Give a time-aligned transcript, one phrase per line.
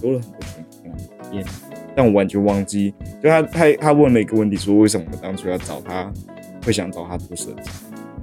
[0.00, 0.40] 多了很多
[1.24, 1.44] 很验，
[1.94, 2.92] 但我完全忘记，
[3.22, 6.10] 就他他他问了一个问题，说为什么我当初要找他，
[6.64, 7.70] 会想找他做设计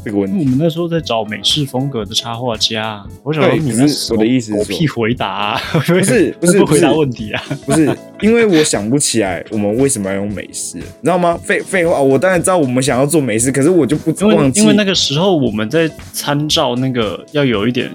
[0.03, 0.37] 这个问题。
[0.37, 7.43] 我们那时候在找美式风格的插画家，我想对说你可是那什么我的意思是说狗屁回答、啊，不 不是不是不回答问题啊。
[7.65, 11.37] 不是，因为我想不起来我们为什么要用美式，你知道吗？
[11.41, 17.89] 废废话，我当然知道我们想要做美式，可是我就不因为忘记因为那个时候我们在参照那个要有一点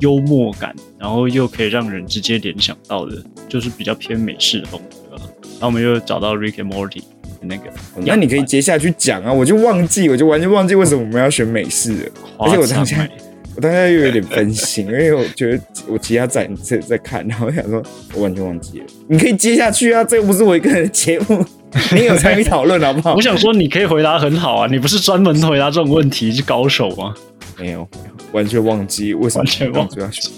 [0.00, 5.22] 幽默感，然后又可以让人直接联想到的，就是比较偏美式的风格啊。
[5.42, 7.70] 然后我们又找到 Rick and Morty 的那个，
[8.06, 12.10] 那你可以接下去讲啊，我就忘记，我就完全忘记为什么我们要选美式了。
[12.38, 13.08] 而且我当下
[13.56, 17.82] 我当下又有点分心，因为我觉得我其他在在在看，然后我想说，
[18.14, 18.86] 我完全忘记了。
[19.08, 21.44] 你可以接下去啊，这又不是我一个人的节目，
[21.92, 23.14] 你有参与讨论好不好？
[23.14, 27.12] 我想说，你可以回答很好啊，你不是专门回答这种问题是高手吗？
[27.60, 27.88] 没有，
[28.32, 30.30] 完全忘记为什么完全忘当初要选。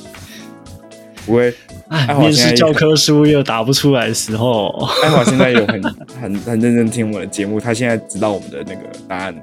[1.25, 1.55] 不会，
[1.89, 4.69] 哎还，好面试教科书又答不出来的时候，
[5.05, 5.83] 艾华现在有很
[6.20, 9.34] 很很认真听我的节目，他现在知道我们的那个答案。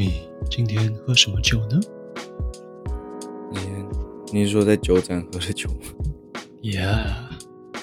[0.00, 1.78] 你今天喝什么酒呢
[3.52, 3.60] 你
[4.32, 5.76] 你是说在酒展喝的酒吗
[6.62, 7.04] ？？Yeah，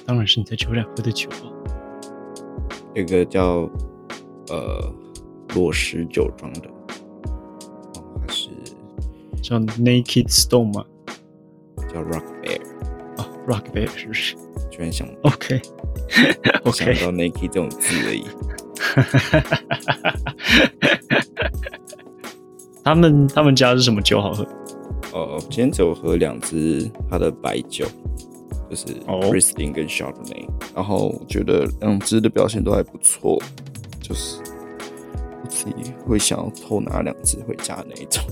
[0.03, 1.45] 当然是你在酒展喝的酒啊。
[2.95, 3.69] 这个叫
[4.49, 4.91] 呃
[5.53, 6.67] 裸石酒庄的，
[7.93, 8.49] 哦，还是
[9.39, 10.83] 叫 Naked Stone 吗？
[11.93, 12.59] 叫 Rock Bear，
[13.17, 14.35] 啊，Rock Bear 是不是
[14.71, 15.61] 居然想？OK
[16.09, 16.25] 想
[16.63, 18.25] OK，到 Naked 这种字而已。
[22.87, 24.47] 他们他们家是什么酒好喝？
[25.11, 27.85] 呃，今天只有喝两支它的白酒，
[28.69, 33.37] 就是哦 Riesling 跟 Chardonnay，、然后我觉得两支的表现都还不错，
[33.99, 34.37] 就是
[35.43, 38.23] 我自己会想要偷拿两支回家的那一种。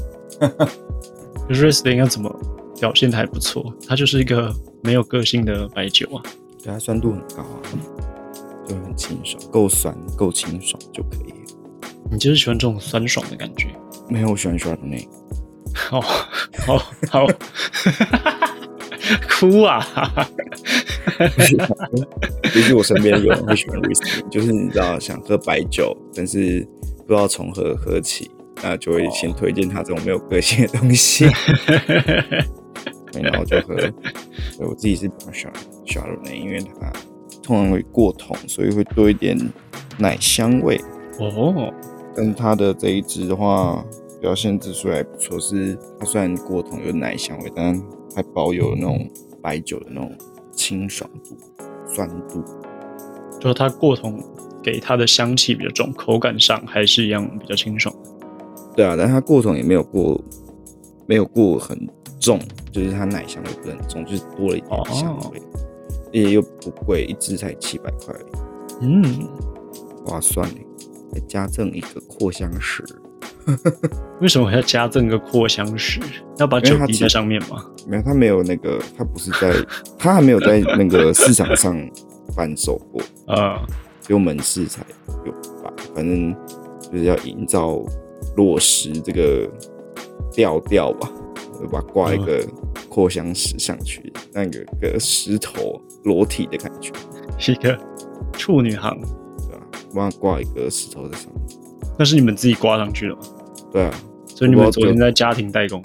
[1.49, 2.33] 就是 Riesling 要怎么
[2.79, 6.23] 表现的还不错，它就是一个没有个性的白酒啊。
[6.63, 7.59] 对它酸度很高啊，
[8.65, 11.33] 就很清爽，够酸够清爽就可以。
[12.09, 13.67] 你就是喜欢这种酸爽的感觉。
[14.09, 15.07] 没有，我喜欢 Chardonnay。
[15.73, 16.77] 好，好，
[17.09, 17.27] 好，
[19.29, 19.85] 哭啊！
[22.53, 26.65] 其实我身边有人会喜欢 Riesling，就是你知道想喝白酒，但是
[27.05, 28.31] 不知道从何喝起，
[28.63, 31.27] 那就会先推荐他这种没有个性的东西。
[33.11, 33.75] 对然后就喝。
[33.75, 33.93] 对
[34.59, 35.53] 我自己是比较喜欢
[35.85, 36.91] Chardonnay，因为它
[37.43, 39.37] 通常会过桶，所以会多一点
[39.97, 40.79] 奶香味。
[41.19, 41.73] 哦，
[42.15, 43.85] 但它的这一支的话，
[44.21, 47.79] 表现指数还不错，是它虽然过桶有奶香味，但
[48.15, 49.09] 还保有那种
[49.41, 50.11] 白酒的那种
[50.51, 51.35] 清爽度、
[51.93, 52.43] 酸度。
[53.39, 54.23] 就是它过桶
[54.63, 57.93] 给它的香气比较重，口感上还是一样比较清爽。
[58.75, 60.19] 对啊，但它过桶也没有过，
[61.05, 61.77] 没有过很
[62.19, 62.39] 重，
[62.71, 65.41] 就是它奶香味不是很重，就是多了一点香味，
[66.11, 68.15] 也又不贵，一支才七百块，
[68.81, 69.03] 嗯，
[70.05, 70.65] 划算嘞。
[71.13, 72.83] 还加赠一个扩香石，
[74.21, 75.99] 为什么要加赠个扩香石？
[76.37, 77.65] 要把酒滴在上面吗？
[77.87, 79.53] 没有，它没有那个，它不是在，
[79.97, 81.75] 它还没有在那个市场上
[82.35, 83.65] 贩售过，啊，
[84.01, 84.83] 只有门市才
[85.25, 85.31] 有
[85.63, 85.71] 吧。
[85.93, 86.35] 反正
[86.81, 87.81] 就是要营造
[88.35, 89.49] 落实这个
[90.31, 91.09] 调调吧，
[91.61, 92.45] 我把它挂一个
[92.89, 96.91] 扩香石上去，那个个石头裸体的感觉，
[97.37, 97.77] 是一个
[98.33, 98.99] 处女行，
[99.95, 101.41] 对吧、我把它挂一个石头在上面，
[101.97, 103.21] 那是你们自己挂上去的吗？
[103.71, 103.93] 对啊，
[104.25, 105.81] 所以你们昨天在家庭代工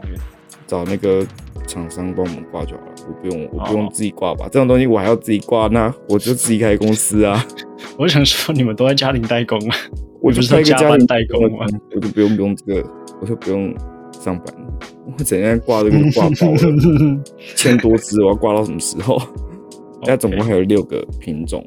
[0.67, 1.25] 找那个
[1.67, 4.47] 厂商帮我们挂就好了，我不用，我不哦用自己挂吧？
[4.51, 7.45] 这种东西我还要自己挂，那我就自己开公司啊。
[7.97, 9.77] 我想说你们都在家庭代工啊，
[10.21, 11.67] 我就不是一个家庭代工啊？
[11.95, 12.91] 我就不用不用这个，
[13.21, 13.75] 我就不用
[14.13, 14.47] 上班。
[15.07, 17.21] 我整天挂这个挂包了，
[17.57, 19.21] 千多只，我要挂到什么时候？
[20.03, 21.67] 它总共还有六个品种，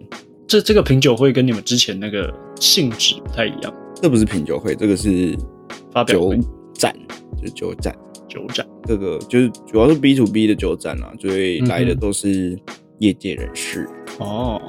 [0.53, 5.39] 这这个品酒会跟你们之前那个性质不太一样，这不是品酒会，这个是酒
[5.91, 6.39] 发表会
[6.75, 6.95] 展，
[7.41, 7.95] 就是酒展。
[8.27, 8.63] 酒展。
[8.85, 12.55] 这个就是主要是 B to B 的酒展啊，所以来的都是
[12.99, 13.89] 业界人士。
[14.19, 14.61] 哦，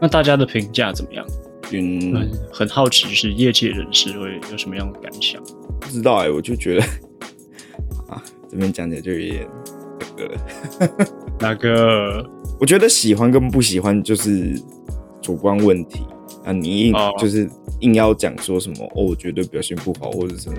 [0.00, 1.24] 那大家的评价怎么样？
[1.70, 5.40] 嗯，嗯，很好奇是业界人士会有什么样的感想？
[5.78, 6.82] 不知道哎、我就觉得
[8.08, 9.48] 啊，这边讲起来就有点
[10.18, 11.06] 那个，
[11.38, 12.28] 那个
[12.58, 14.60] 我觉得喜欢跟不喜欢就是
[15.20, 16.06] 主观问题。
[16.44, 17.48] 啊，你硬、哦就是
[17.80, 20.56] 硬要讲说什么哦，我绝对表现不好或者什么。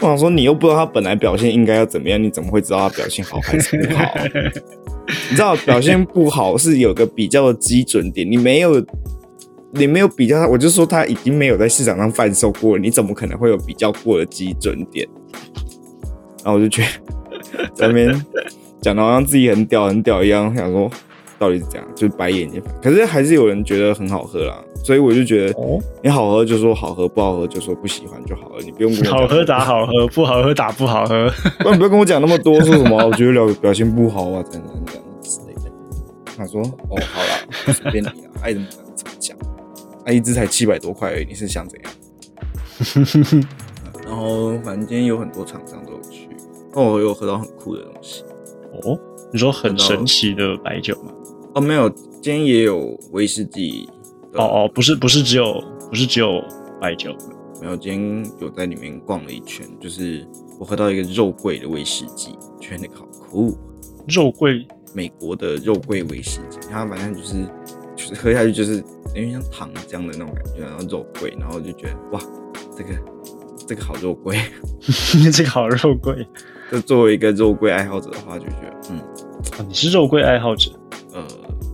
[0.00, 4.04] 我想说，你又不知道他本来表现应该要怎么样，你怎么会知道他表现好还是不好？
[5.30, 8.84] 你知道表现不好是有个比较的基准点，你没有，
[9.72, 15.06] 你没有比较他，我就说他已经没有在市场上贩售过了，你怎么可能会有比较过的基准点？
[16.42, 18.26] 然后我就觉得在那边
[18.80, 20.90] 讲的好像自己很屌很屌一样，想说
[21.42, 22.62] 到底是怎样，就是白眼睛。
[22.80, 31.28] 可是还是有人觉得很好喝啦，所以我就觉得哦，你好喝就说好喝，不好喝就说不喜欢就好了，你不用跟我好喝打好喝， 不好喝打不好喝。
[31.58, 35.72] 不然不要跟我讲那么多，说什么我觉得表表现不好啊，怎样怎样之类的。
[36.36, 39.36] 他说哦，好啦，随便你啊， 爱怎么讲怎么讲。
[40.06, 41.92] 那、一支才七百多块而已，你是想怎样？
[44.06, 46.28] 然后反正今天有很多厂商都有去，
[46.74, 48.22] 哦，我有喝到很酷的东西。
[48.84, 48.98] 哦，
[49.32, 51.12] 你说很神奇的白酒吗？
[51.54, 53.88] 哦，没有，今天也有威士忌。
[54.34, 56.42] 哦哦，不是不是只有不是只有
[56.80, 57.14] 白酒，
[57.60, 60.26] 没有，今天有在里面逛了一圈，就是
[60.58, 63.54] 我喝到一个肉桂的威士忌，觉得那个好酷。
[64.08, 67.44] 肉桂美国的肉桂威士忌，它反正就是
[67.94, 68.82] 就是喝下去就是
[69.14, 72.20] 有点像糖浆的那种感觉，然后肉桂，然后就觉得哇，
[72.74, 72.90] 这个
[73.68, 74.38] 这个好肉桂。
[75.30, 76.26] 这个好肉桂
[76.70, 78.98] 就作为一个肉桂爱好者的话，就觉得嗯
[79.58, 79.66] 啊！
[79.68, 80.70] 你是肉桂爱好者
[81.12, 81.22] 呃，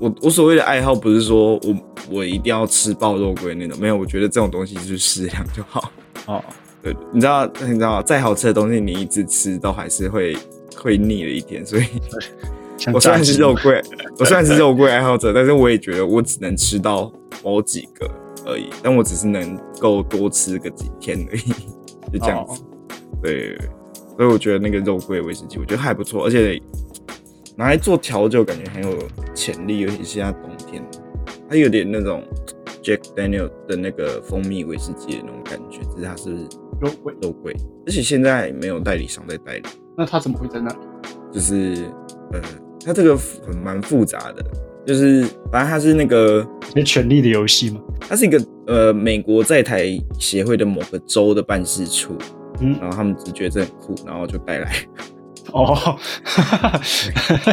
[0.00, 1.74] 我我所谓的爱好不是说我
[2.10, 5.90] 我一定要吃爆肉桂那种，没有，我觉得这种东西就是适量就好。
[6.26, 6.44] 哦，
[6.82, 10.36] 对，你知道你知道再好吃的东西，你一直吃都还是会
[10.76, 11.84] 会腻了一点，所以。
[12.94, 13.82] 我虽然是肉桂，
[14.20, 17.12] 我虽然是肉桂爱好者，但是我也觉得我只能吃到
[17.42, 18.08] 某几个
[18.46, 22.62] 而已，但我只是能够多吃个几天而已，就这样子。
[23.20, 23.58] 对
[24.16, 26.56] 所以我觉得那个肉桂威士忌，我觉得还不错，而且
[27.58, 28.96] 拿来做调酒，感觉很有
[29.34, 30.80] 潜力，尤其是现在冬天，
[31.50, 32.22] 它有点那种
[32.84, 36.30] Jack Daniel 的那个蜂蜜威士忌的那种感觉，只是它是
[36.80, 37.52] 肉桂，肉桂，
[37.84, 39.64] 而且现在没有代理商在代理。
[39.96, 40.76] 那它怎么会在那里？
[41.32, 41.74] 就是
[42.32, 42.40] 呃，
[42.86, 44.44] 它这个很蛮复杂的，
[44.86, 46.46] 就是反正它是那个，
[46.76, 47.80] 是权力的游戏吗？
[48.08, 49.84] 它是一个呃美国在台
[50.16, 52.16] 协会的某个州的办事处，
[52.60, 54.72] 嗯，然后他们只觉得这很酷，然后就带来，
[55.52, 55.98] 哦，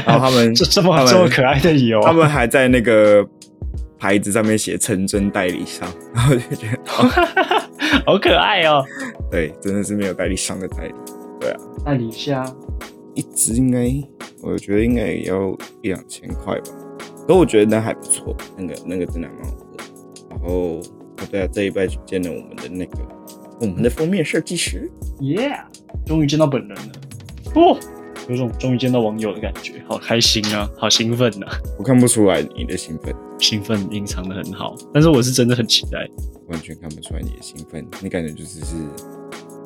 [0.06, 2.00] 然后他们 这这么他们这么可爱的理由。
[2.02, 3.26] 啊，他们还在那个
[3.98, 7.10] 牌子上面写陈真代理商，然后就觉得、哦、
[8.06, 8.84] 好可爱哦！
[9.32, 10.94] 对，真的是没有代理商的代理，
[11.40, 11.58] 对啊。
[11.86, 12.46] 代理下
[13.14, 13.90] 一只应该
[14.42, 15.52] 我觉得应该也要
[15.82, 16.72] 一两千块吧，
[17.28, 19.84] 可我觉得那还不错，那个那个真的还蛮好喝的。
[20.30, 20.82] 然后哦
[21.32, 22.98] 对啊，这一拜见了我们的那个
[23.60, 25.62] 我们的封面设计师，，Yeah，
[26.06, 26.92] 终于见到本人了，
[27.56, 27.78] 哦，
[28.28, 31.48] 有种终于见到网友的感觉，好开心啊，好兴奋呐、
[31.78, 36.08] 我看不出来你的兴奋，兴奋隐藏的很好，但是我是真的很期待。
[36.48, 38.76] 完全看不出来你的兴奋，你感觉就只是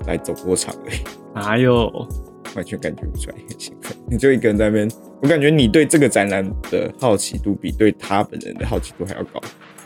[0.08, 0.98] 来走过场而已，
[1.36, 2.08] 哪有？
[2.56, 4.90] 完全感觉不出来你的兴奋，你就一个人在那边，
[5.22, 9.42] 我感觉你对这个展览的好奇度比对他本人的好奇度还要高。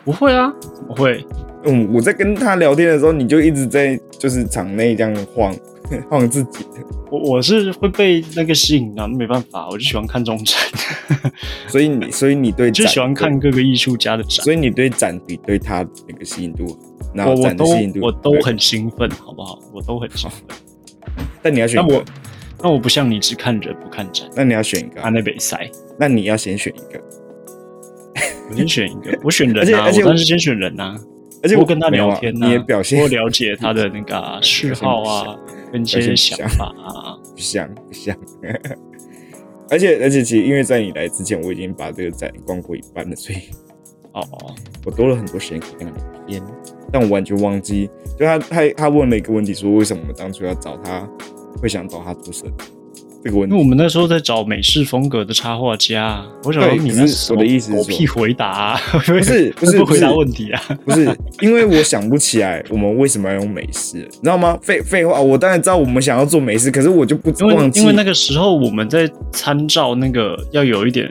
[0.05, 1.25] 不会啊，怎么会？
[1.65, 5.53] 嗯，我在跟他聊天的时候，你就一直在就是场内这样晃
[6.09, 6.79] 晃自己的，
[7.13, 10.57] 我我是会被那个吸引啊，没办法，我就喜欢看中展，
[11.69, 14.43] 所以你所以你对就喜欢看，各个艺术家的展。
[14.43, 16.75] 所以你对展比对他那个吸引度，
[17.13, 19.59] 然后我我都展的吸引度我都很兴奋，好不好？
[19.71, 20.57] 我都很兴奋。
[21.43, 22.03] 但你要选那我，
[22.63, 26.99] 那我不像你只看人不看展，那你要选一个那北塞，那你要先选一个，
[28.49, 30.99] 我先选一个，我选人啊，而且而且我我当然是先选人啊。
[31.43, 35.35] 而且我跟他聊天、啊，你也表现我了解他的那个啊 嗜好啊，
[35.73, 37.17] 跟一些想法啊。
[37.33, 38.15] 不 像不像，
[39.69, 43.39] 而且而且其实因为在你来之前，我已经把这个展逛过一半了，所以
[44.13, 44.21] 哦，
[44.85, 46.43] 我多了很多时间可以跟他聊天，
[46.91, 51.09] 但我完全忘记，就他他他问了一个问题，说为什么我们当初要找他，
[51.59, 52.53] 会想找他做设计
[53.23, 53.67] 这个问题因为我。
[53.67, 60.61] 们那时候在找美式风格的插画家，我想说对可是你那我的意思是狗屁回答、啊，不 不是不是不回答问题啊。
[60.85, 61.05] 不是，
[61.41, 64.59] 因为我想不起来我们为什么要用美式，你知道吗？
[64.61, 71.09] 废废话，我当然知道我们想要做美式，可是我就不因为忘记，因为那个时候我们在参照那个要有一点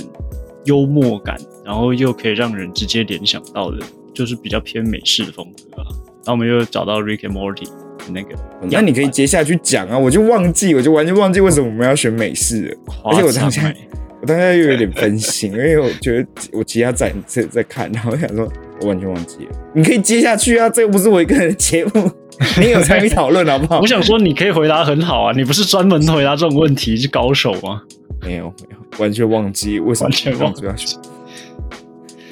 [0.67, 3.79] 幽默感，然后又可以让人直接联想到的，
[4.15, 5.89] 就是比较偏美式的风格啊。
[6.25, 7.73] 然后我们又找到 Rick and Morty 的
[8.11, 8.35] 那个，
[8.71, 12.77] 那你可以接下去讲啊，我就忘记，我就完全忘记为什么我们要选美式了。
[13.05, 13.73] 而且我当下
[14.21, 18.49] 我当下又有点分心，因为我觉得我其他在在在看，然后我想说，
[18.81, 19.51] 我完全忘记了。
[19.75, 22.11] 你可以接下去啊，这又不是我一个人的节目，
[22.61, 23.81] 你有参与讨论好不好？
[23.81, 27.83] 我想说，你可以回答很好啊，你不是专门回答这种问题是高手吗？
[28.21, 31.01] 没有没有，完全忘记为什么完全忘记要选。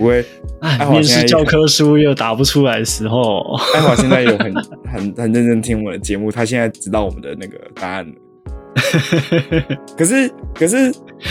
[0.00, 0.25] 不会。
[0.62, 4.54] 哎，面试教科书又答不出来的时候，艾华现在有很
[4.90, 8.12] 很很认真听我们的节目，他现在知道我们的那个答案了。
[9.99, 10.76] 可是可是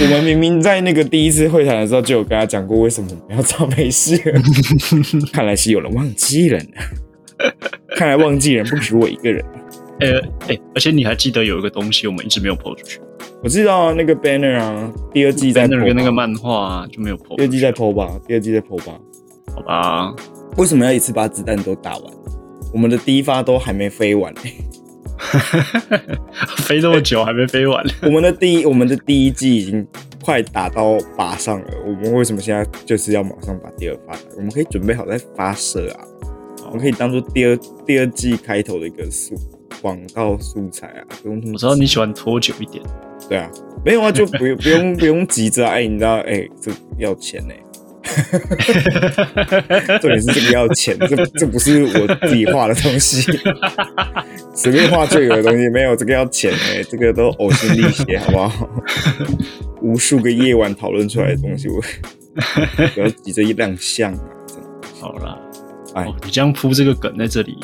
[0.01, 4.15] 我们明明在那个第一次会谈的时候就有跟他讲过，为什么不要找美式？
[5.33, 6.65] 看来是有人忘记了呢。
[7.95, 9.43] 看来忘记人不止我一个人。
[9.99, 12.99] 呃，哎、而且你还记得有一个东西我们一直没有 PO 出去
[13.43, 18.99] 我知道啊，那个 banner 啊，第二季在，banner 跟那个漫画、啊、就没有 PO，第二季在 PO 吧，第二季在 PO 吧。
[19.53, 20.13] 好吧？
[20.57, 22.13] 为什么要一次把子弹都打完？
[22.71, 24.33] 我们的第一发都还没飞完、
[26.59, 29.85] 飞这么久还没飞完， 我们的第一，我们的第一季已经
[30.23, 31.67] 快打到靶上了。
[31.85, 34.15] 我们为什么现在就是要马上把第二发？
[34.37, 36.05] 我们可以准备好再发射啊！
[36.67, 39.33] 我们可以当做第二第二季开头的一个素
[39.81, 42.83] 广告素材啊，不用那么我知道你喜欢拖久一点，
[43.29, 43.49] 对啊，
[43.85, 47.53] 没有啊，就不用 不用不用急着啊哎、你知道哎、这要钱呢、
[50.01, 53.21] 重点是这个要钱，这这不是我自己画的东西，
[54.55, 58.69] 随便画就有的东西，没有这个要钱哎、这个都呕心沥血，好不好？
[59.81, 61.81] 无数个夜晚讨论出来的东西，我
[62.93, 64.19] 不要急着一亮相啊！
[64.99, 65.37] 好啦，
[65.93, 66.03] 哎。
[66.03, 67.57] 哦，你这样铺这个梗在这里，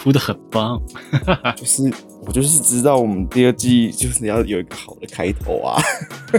[0.00, 0.80] 铺的很棒。
[1.54, 1.92] 就是
[2.26, 5.78] 我就是知道我们第二季就是要有一个好的开头啊。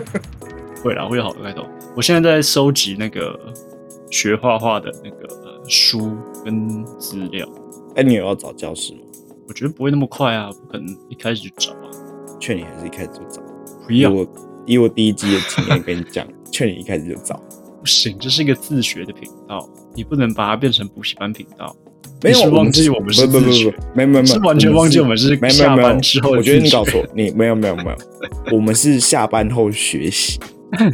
[0.83, 1.63] 会啦，会有好的开头。
[1.95, 3.39] 我现在在收集那个
[4.09, 7.47] 学画画的那个呃书跟资料，
[7.95, 9.01] 哎、你有要找教室吗？
[9.47, 11.91] 我觉得不会那么快啊，不可能一开始就找啊。
[12.39, 13.43] 劝你还是一开始就找。
[13.85, 14.27] 不要，我
[14.65, 17.35] 以我第一季的经验跟你讲， 劝你一开始就找。
[17.79, 21.75] 不行，这是一个自学的频道，你不能把它变成补习班频道。
[22.23, 23.51] 没有忘记我我们是不不不不，
[23.93, 27.97] 没有没有没有，是完全忘记我们是下没有班之后的我觉得你搞错，你没有没有没有，
[28.55, 30.39] 我们是下班后学习，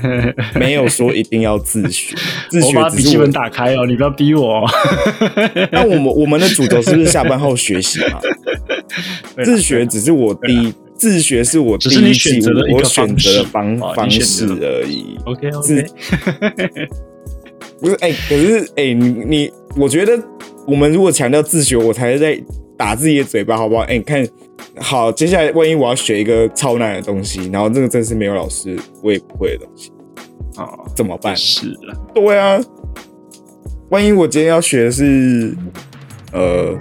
[0.56, 2.16] 没有说一定要自学，
[2.50, 3.32] 自我学笔记本。
[3.32, 4.70] 打开哦，你不要逼我、哦。
[5.72, 8.20] 那我们我们的主轴是不是下班后学习嘛？
[9.44, 12.40] 自学只是我第一，自学是我第一季
[12.72, 15.18] 我选择的方方式而已。
[15.26, 15.96] OK OK，
[17.80, 20.18] 不是哎、可是哎、你你，我觉得
[20.68, 22.38] 我们如果强调自学，我才是在
[22.78, 23.84] 打自己的嘴巴，好不好？
[23.84, 24.28] 哎、你看
[24.80, 29.92] 好，接下来万一我要学一个超难的东西，然后这个真是没有老师我也不会的东西，
[30.58, 31.34] 啊，怎么办？
[31.36, 32.60] 是了，对啊，
[33.90, 35.56] 万一我今天要学的是
[36.34, 36.78] 呃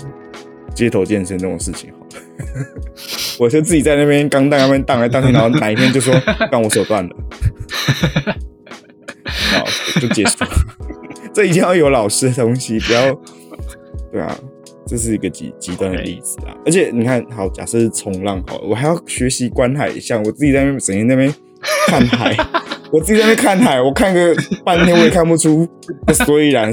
[0.75, 2.67] 街头健身这种事情，好了，
[3.39, 6.13] 我就自己在那边刚荡那边荡来荡去，然后哪一天就说
[6.51, 7.17] 让我手断了，
[9.53, 9.67] 然后
[10.01, 10.51] 就结束了。
[11.33, 13.15] 这一定要有老师的东西，不要
[14.17, 14.35] 对啊，
[14.87, 16.57] 这是一个极极端的例子啊。
[16.65, 21.35] 而且你看，好，假设是冲浪好了，我还要学习观海像，我自己在那边整天在那边
[21.87, 22.35] 看海，
[22.91, 25.69] 我自己在那边看海，我看个半天我也看不出
[26.07, 26.73] 个所以然，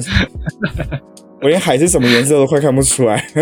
[1.44, 3.22] 我连海是什么颜色都快看不出来。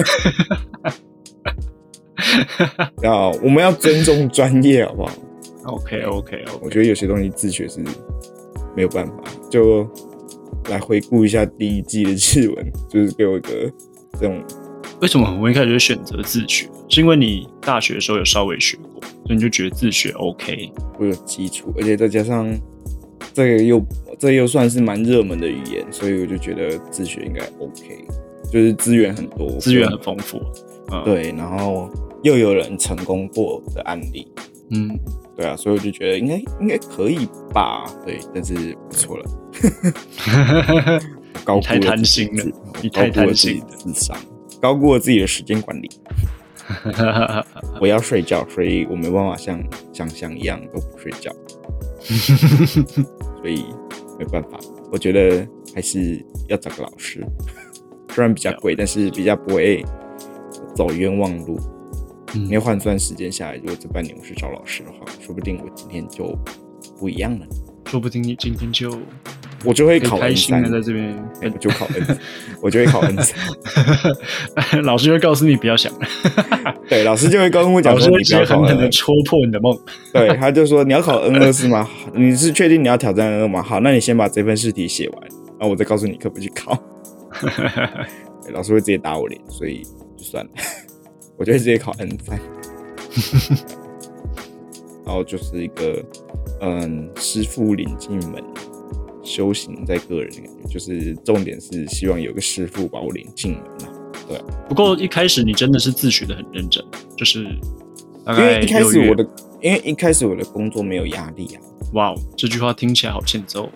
[3.03, 5.11] 然后我们要尊重专业，好不好
[5.65, 7.79] ？OK OK 我 OK，觉得有些东西自学是
[8.75, 9.13] 没有办法，
[9.47, 9.87] 就
[10.69, 13.71] 来回顾一下第一季的日文，就是给我一个
[14.13, 14.43] 这种
[15.01, 16.69] 为什么我一开始就选择自学？
[16.89, 20.71] 是因为你大学的时候有稍微学过，所以你就觉得自学 OK。
[20.99, 22.53] 我有基础，而且再加上
[23.33, 23.81] 这个又
[24.19, 28.05] 这又算是蛮热门的语言，所以我就觉得自学应该 OK，
[28.51, 30.41] 就是资源很多，资源很丰富。
[30.91, 31.89] 嗯，，对，然后
[32.23, 34.27] 又有人成功过的案例，
[34.71, 34.99] 嗯，
[35.37, 38.53] 对啊，所以我就觉得应该应该可以吧，对，但是
[38.89, 39.25] 不错了，
[41.43, 44.17] 高估太贪了自己心了自你太贪高估了自己心的智商，
[44.61, 45.89] 高估了自己的时间管理。
[47.81, 49.61] 我要睡觉，所以我没办法像
[49.91, 51.31] 香香一样都不睡觉，
[53.41, 53.65] 所以
[54.17, 54.59] 没办法。
[54.91, 57.25] 我觉得还是要找个老师，
[58.09, 59.83] 虽然比较贵，但是比较不会
[60.75, 61.59] 走冤枉路。
[62.33, 66.33] 嗯你要换算时间下来，如果这半年我是找老师的话，说不定我今天就
[66.97, 67.45] 不一样了，
[67.91, 68.97] 说不定你今天就
[69.65, 72.17] 我就会考开 N 三心，在这边哎我就考 N，
[72.61, 73.37] 我就会考 N 三。
[74.71, 75.91] 跟 老师会告诉你不要想，
[76.87, 78.89] 对，老师就会跟我讲说你不要考狠狠 N 的。
[78.91, 79.77] 戳破你的梦。
[80.13, 81.85] 对，他就说你要考 N 二是吗？
[82.15, 83.61] 你是确定你要挑战 N 二吗？
[83.61, 85.21] 好，那你先把这份试题写完，
[85.59, 86.81] 然后我再告诉你可不可以去考。
[88.41, 89.83] 对老师会直接打我脸，所以
[90.15, 90.51] 就算了，
[91.37, 92.39] 我就会直接考 N 三。
[95.05, 96.03] 然后就是一个
[96.61, 98.43] 嗯，师傅领进门，
[99.23, 103.93] 修行在个人的感觉，就是重点是希望有个师傅把我领进门啊。
[104.69, 106.83] 不过一开始你真的是自学的很认真，
[107.17, 107.57] 就是因
[108.25, 109.27] 概为一开始我的，
[109.61, 111.61] 因为一开始我的工作没有压力啊，
[111.93, 113.69] 哇哦，这句话听起来好欠揍。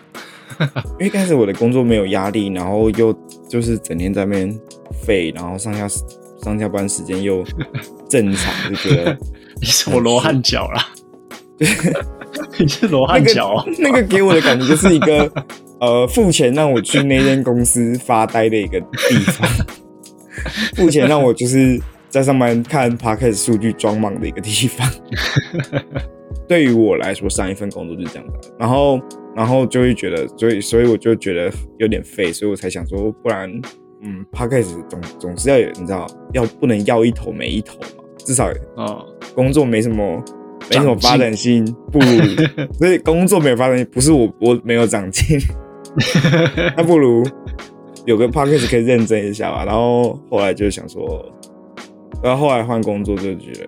[0.57, 3.13] 因为一开始我的工作没有压力，然后又
[3.49, 4.59] 就是整天在那边
[5.05, 5.85] 废，然后上下
[6.41, 7.43] 上下班时间又
[8.07, 9.17] 正常，就觉得
[9.59, 10.87] 你是我罗汉脚啦，
[12.59, 15.31] 你是罗汉脚、哦，那个给我的感觉就是一个
[15.79, 19.49] 呃付钱让我去那间公司发呆的一个地方，
[20.75, 24.89] 付钱让我就是在上班看 p a r k e t 数据装忙的一个地方。
[26.47, 28.99] 对于我来说，上一份工作就是这样的，然后
[29.35, 33.49] 然后就会觉得，所以所以我就觉得有点废，所以我才想说，不然
[34.01, 40.23] 嗯 p a r k e t 总总是要有，你知道，要不能要一头没一头嘛，至少哦，工作没什么
[40.69, 42.05] 没什么发展性，不如
[42.79, 45.37] 所以工作没有发展性，不是我我没有长进，
[46.75, 47.23] 那不如
[48.05, 49.63] 有个 p o c k e t 可以认真一下吧。
[49.65, 51.25] 然后后来就想说，
[52.23, 53.67] 然后后来换工作就觉得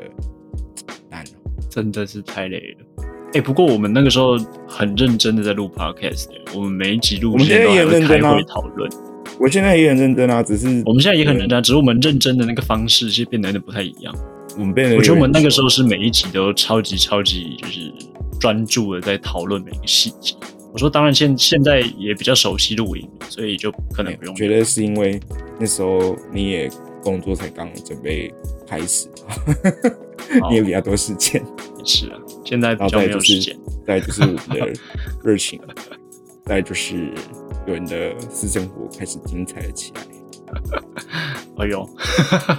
[1.10, 1.32] 难了。
[1.70, 3.04] 真的是太累了。
[3.34, 4.38] 哎、不过我们那个时候
[4.68, 8.89] 很认真的在录 podcast，我们每一集录我们现在也很认真啊会讨论。
[9.39, 14.16] 我现在也很认真啊，只是我们现在也很认真啊，只是我们认真的那个方式其实变得有点不太一样。
[14.58, 17.94] 我觉得我们那个时候候是每一集都超级超级就是
[18.40, 20.36] 专注的在讨论每一个细节。
[20.74, 24.36] 我说，当然现现在也比较熟悉录音，所以就可能不用。
[24.36, 25.20] 觉得是因为
[25.60, 26.70] 那时候你也
[27.02, 28.32] 工作才刚准备
[28.68, 29.08] 开始，
[30.42, 31.44] 哦你也比较多时间。
[31.80, 34.74] 也是啊，现在比较没有时间。，再就是我们的
[35.24, 35.60] 热情，
[36.46, 37.12] 再就是
[37.66, 40.02] 有人的私生活开始精彩了起来。
[41.60, 41.89] 哎呦，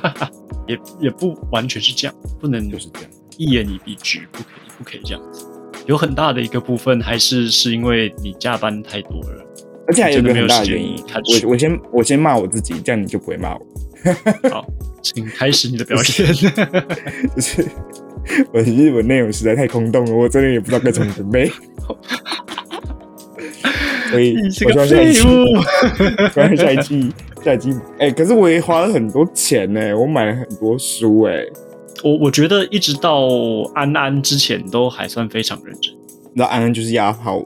[0.66, 3.10] 也也不完全是这样，不能就是这样。
[3.36, 5.46] 一言以蔽之，不可以不可以这样子。
[5.86, 9.44] 有很大的一个部分还是是因为你加班太多了，
[9.86, 11.02] 而且还有一个很大的原因
[11.44, 13.66] 我我先我先骂我自己，这样你就不会骂我。
[14.50, 14.66] 好，
[15.02, 16.04] 请开始你的表演。
[17.34, 17.66] 就是
[18.52, 21.50] 我的日文内容实在太空洞了，我真的也不知道该怎么准备。
[24.10, 26.28] 所以你是我希望下一个废，物。
[26.32, 27.12] 希望下一季
[27.98, 31.44] 哎、可是我也花了很多钱呢，我买了很多书，哎，
[32.02, 33.28] 我我觉得一直到
[33.74, 35.92] 安安之前都还算非常认真。
[35.94, 37.44] 你知道安安就是压垮我，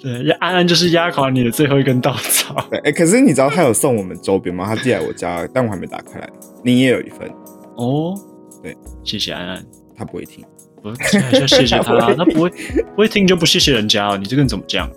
[0.00, 2.64] 对，安安就是压垮你的最后一根稻草。
[2.70, 4.64] 对，哎、可是你知道他有送我们周边吗？
[4.66, 6.28] 他寄来我家，但我还没打开来。
[6.62, 7.28] 你也有一份，
[7.76, 8.14] 哦，
[8.62, 9.64] 对，谢谢安安。
[9.96, 10.44] 他不会听。
[10.82, 14.18] 不是，还是要谢谢他、啊， 他不会不会听就不谢谢人家哦。
[14.18, 14.92] 你这个人怎么这样、啊？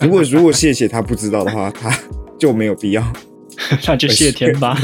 [0.00, 1.88] 如果如果谢谢他不知道的话，他
[2.38, 3.02] 就没有必要。
[3.86, 4.78] 那就谢天吧，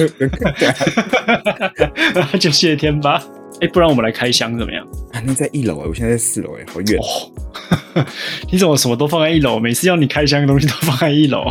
[2.15, 3.23] 那就谢天吧。
[3.61, 4.85] 哎、不然我们来开箱怎么样？
[5.13, 6.99] 啊，那在一楼哎，我现在在四楼哎，好远。
[6.99, 8.05] 哦，
[8.51, 9.59] 你怎么什么都放在一楼？
[9.59, 11.45] 每次要你开箱的东西都放在一楼。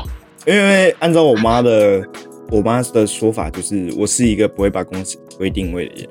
[0.47, 2.03] 因为按照我妈的
[2.49, 6.09] 我妈的说法，就是我是一个不会把公司规定位的人，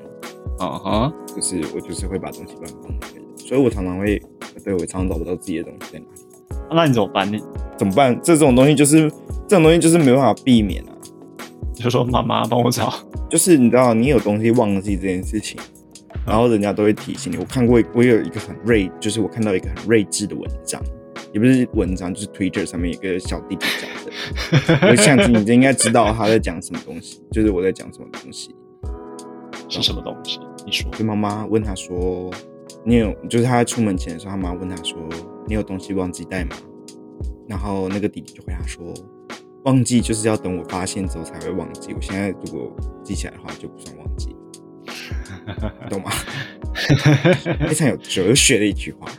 [0.59, 2.89] 啊哈，就是我就是会把东西乱放
[3.37, 4.19] 所以我常常会，
[4.63, 6.20] 对我常常找不到自己的东西在哪里，
[6.73, 7.37] 那你怎么办呢？
[7.77, 8.19] 怎么办？
[8.23, 9.09] 这种东西就是
[9.47, 10.91] 这种东西就是没办法避免啊。
[11.73, 12.93] 就说妈妈帮我找。
[13.29, 15.59] 就是你知道，你有东西忘记这件事情，
[16.27, 17.37] 然后人家都会提醒你。
[17.37, 20.81] 我看过，我有一个很睿，就是我看到一个很睿智的文章，
[21.33, 24.87] 也不是文章，就是 Twitter 上面有一个小弟弟讲的。
[24.91, 28.53] 我相信你就应该知道他在讲什么东西，就是我在讲什么东西。
[29.69, 30.39] 是什么东西？
[30.65, 30.91] 你说。
[30.91, 32.29] 就妈妈问他说
[32.85, 34.97] ：“你有？”就是他在出门前的时候，他妈问他说
[35.47, 36.55] ：“你有东西忘记带吗？”
[37.47, 38.93] 然后那个弟弟就回答说
[39.65, 41.93] ：“忘记就是要等我发现之后才会忘记。
[41.93, 42.71] 我现在如果
[43.03, 44.35] 记起来的话，就不算忘记。”
[45.89, 46.11] 懂吗？
[47.67, 49.07] 非常有哲学的一句话。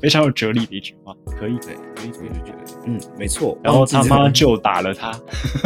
[0.00, 1.56] 非常有哲理的一句话，可以。
[1.60, 3.56] 对，可以我就觉得，嗯，没错。
[3.62, 5.12] 然后他妈就打了他，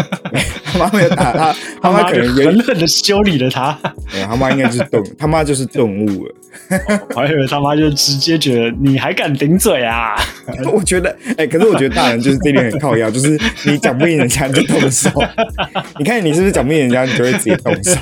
[0.62, 3.72] 他妈没有打他， 他妈可能有狠狠的修理了他。
[4.12, 6.34] 对他妈应该就是动，他妈就是动物了。
[7.14, 10.14] 我还以为他妈就直接觉得你还敢顶嘴啊！
[10.72, 15.10] 我觉得，哎、可是我觉得大人就是这点很靠腰，就是你讲不赢人家你就动手。
[15.98, 17.98] 你看你是不是讲不赢人家，你就会直接动手，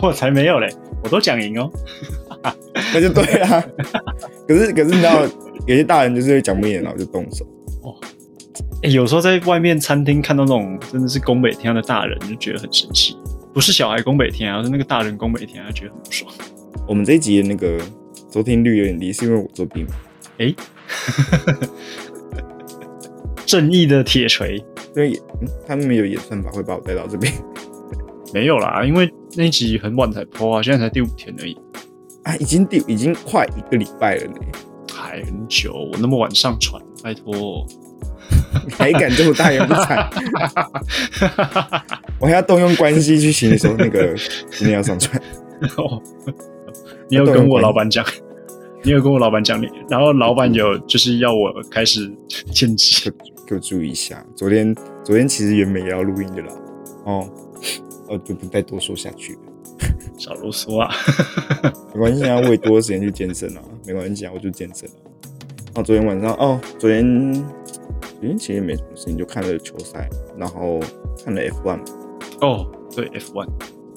[0.00, 0.68] 我才没有嘞，
[1.02, 1.70] 我都讲赢哦。
[2.94, 3.62] 那就对啊。
[4.46, 5.22] 可是可是你知道，
[5.66, 7.46] 有些大人就是会讲不赢人，然后就动手。
[8.82, 13.16] 欸有时候在外面餐厅看到那种真的是宫北天的大人，就觉得很生气。
[13.52, 16.30] 不是小孩宫北天啊，是那个大人宫北天，他觉得很不爽。
[16.86, 17.78] 我们这一集的那个
[18.32, 19.90] 收听率有点低，是因为我作弊吗？
[20.38, 20.54] 哎、
[23.44, 24.56] 正义的铁锤
[24.94, 27.32] 因为也、嗯、他们有演算法会把我带到这边
[28.32, 31.56] 没有啦，因为那一集很晚才播啊，现在才第五天而已，
[32.22, 34.34] 啊，已经第已经快一个礼拜了呢，
[34.92, 35.72] 还很久。
[35.92, 37.66] 我那么晚上传，拜托。
[38.66, 40.06] 你还敢这么大言不惭？
[42.20, 44.14] 我还要动用关系去请你说那个
[44.50, 45.20] 今天要上传。
[45.76, 46.00] 哦
[47.10, 48.04] 你有跟我老板讲，
[48.82, 52.10] 你有跟我老板讲你，然后老板有就是要我开始
[52.52, 53.10] 兼职，
[53.46, 54.24] 给我注意一下。
[54.36, 56.52] 昨天昨天其实原本也要录音的啦，
[57.04, 57.28] 哦，
[58.08, 59.40] 我就不再多说下去了。
[60.18, 60.90] 少啰嗦啊，
[61.94, 64.94] 没关系啊，我也多时间去健身啊，没关系啊，我就健身了。
[65.76, 70.80] 哦，昨天晚上哦，昨天昨天其实也没什么事情，就看了球赛，然后
[71.24, 71.78] 看了 F1。
[72.40, 73.48] 哦，对 F1，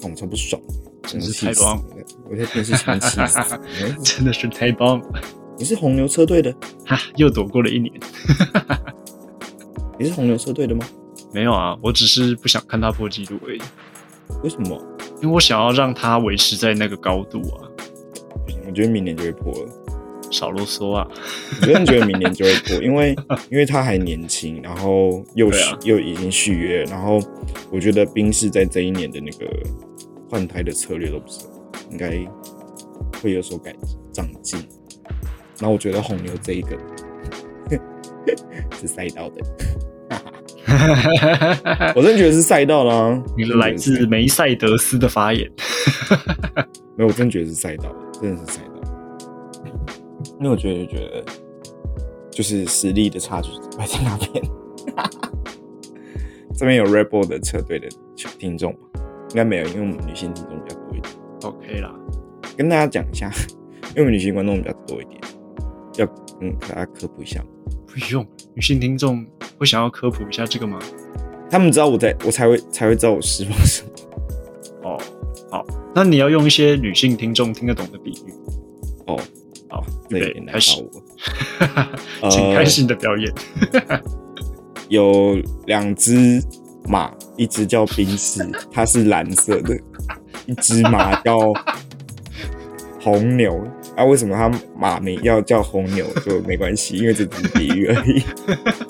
[0.02, 0.62] 我超不爽，
[1.04, 1.84] 真是太棒了！
[2.30, 3.40] 我在电视前气死，
[4.02, 5.20] 真的是太棒了。
[5.58, 6.54] 你是红牛车队的？
[6.86, 7.92] 哈，又躲过了一年。
[9.98, 10.86] 你是红牛车队的吗？
[11.32, 13.60] 没有啊，我只是不想看他破纪录而已。
[14.42, 14.80] 为什么？
[15.22, 17.68] 因为我想要让他维持在那个高度啊。
[18.66, 19.70] 我觉得明年就会破了。
[20.30, 21.06] 少啰嗦啊！
[21.60, 23.14] 我真的觉得明年就会破，因为
[23.52, 25.50] 因为他还年轻，然后又
[25.84, 27.20] 又已经续约，然后
[27.70, 29.46] 我觉得宾士在这一年的那个
[30.32, 31.40] 换胎的策略都不是，
[31.90, 32.08] 应该
[33.22, 33.76] 会有所改
[34.14, 34.58] 长进。
[35.58, 36.78] 然后我觉得红牛这一个
[38.80, 39.42] 是赛道的，
[41.94, 43.22] 我真觉得是赛道啦。
[43.36, 45.46] 你来自梅赛德斯的发言，
[46.96, 48.70] 没有，我真觉得是赛道，真的是赛道。
[50.40, 51.22] 因为我觉得，觉得
[52.30, 54.42] 就是实力的差距摆在那边。
[56.56, 57.86] 这边有 Rebel 的车队的
[58.38, 58.78] 听众吗？
[59.32, 61.14] 应该没有，因为我们女性听众比较多一点。
[61.42, 61.94] OK 啦，
[62.56, 63.30] 跟大家讲一下，
[63.90, 65.20] 因为我们女性观众比较多一点，
[65.96, 66.06] 要
[66.40, 67.42] 嗯，大家科普一下。
[67.86, 69.24] 不用，女性听众
[69.58, 70.78] 会想要科普一下这个吗？
[71.50, 73.90] 他们知道我在，我才会才会知道我释放什么。
[74.82, 74.98] 哦，
[75.50, 75.64] 好，
[75.94, 78.32] 那你要用一些女性听众听得懂的比喻。
[79.06, 79.18] 哦。
[79.68, 80.84] 好，对，开始，
[82.20, 83.32] 呃， 请开始你的表演。
[84.90, 86.42] 有两只
[86.86, 89.76] 马，一只叫冰士， 它是蓝色的；
[90.46, 91.38] 一只马叫
[93.00, 93.62] 红牛。
[93.96, 98.22] 啊，为什么它马名要叫红牛就没关系，因为这只是比喻而已。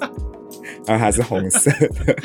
[0.87, 2.17] 然后它是红色的，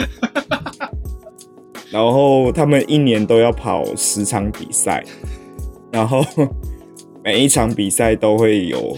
[1.92, 5.04] 然后他们一年都要跑十场比赛，
[5.92, 6.24] 然后。
[7.24, 8.96] 每一场比赛都会有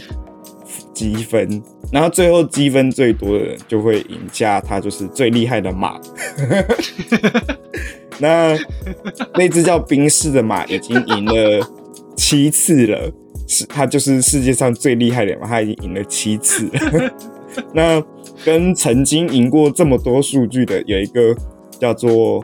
[0.94, 6.00] 积分，然后最后积分最多的人就会赢下，他就是最厉害的马。
[8.20, 8.58] 那
[9.34, 11.68] 那只叫冰室的马已经赢了
[12.16, 13.12] 七次了，
[13.48, 17.14] 是它就是世界上最厉害的马，它已经赢了七次了。
[17.74, 18.04] 那
[18.46, 21.36] 跟曾经赢过这么多数据的有一个
[21.80, 22.44] 叫做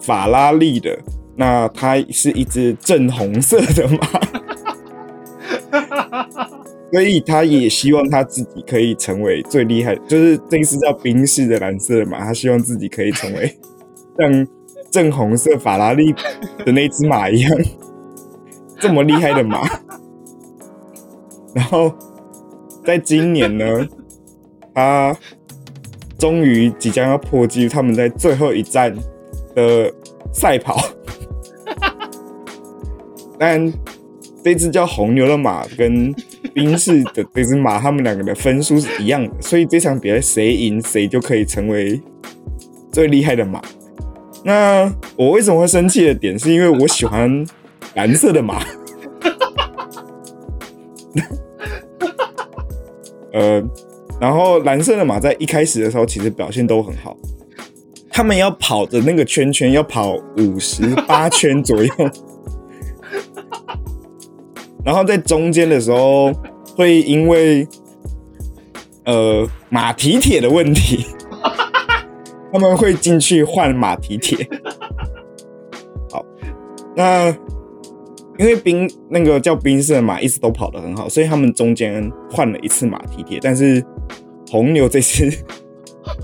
[0.00, 0.98] 法拉利的，
[1.36, 3.98] 那它是一只正红色的马。
[6.92, 13.58] 所以他也希望他自己可以成为最厉害，就是这一次叫冰室的蓝色马，他希望自己可以成为
[14.18, 14.46] 像
[14.90, 16.12] 正红色法拉利
[16.64, 17.58] 的那只马一样
[18.80, 19.68] 这么厉害的马。
[21.54, 21.92] 然后
[22.84, 23.88] 在今年呢，
[24.74, 25.16] 他
[26.18, 28.94] 终于即将要破纪录，他们在最后一站
[29.54, 29.92] 的
[30.32, 30.76] 赛跑，
[33.38, 33.72] 但。
[34.42, 36.14] 这只叫红牛的马跟
[36.54, 42.00] 宾士的这只马，他们两个的分数是一样的，所以这场比赛谁赢谁就可以成为
[42.92, 43.60] 最厉害的马。
[44.44, 47.46] 那我为什么会生气的点，是因为我喜欢
[47.94, 48.62] 蓝色的马。
[53.32, 53.62] 呃，
[54.20, 57.16] 然后蓝色的马在一开始的时候其实表现都很好，
[58.10, 61.92] 他们要跑的那个圈圈要跑五十八圈左右。
[64.84, 66.32] 然后在中间的时候，
[66.76, 67.66] 会因为
[69.04, 71.04] 呃马蹄铁的问题，
[72.52, 74.48] 他们会进去换马蹄铁。
[76.10, 76.24] 好，
[76.96, 77.28] 那
[78.38, 83.38] 因为冰那个叫冰色的马一直都跑得很好，所以他们中间换了一次马蹄铁。
[83.42, 83.84] 但是
[84.50, 85.30] 红牛这次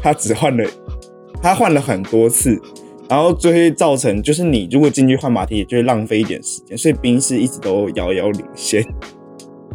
[0.03, 0.65] 他只换了，
[1.43, 2.61] 他换了很多次。
[3.09, 8.83] 然后就会造成，就是你如果进去换马蹄，就会浪费一点时间，所以兵士一直都遥遥领先。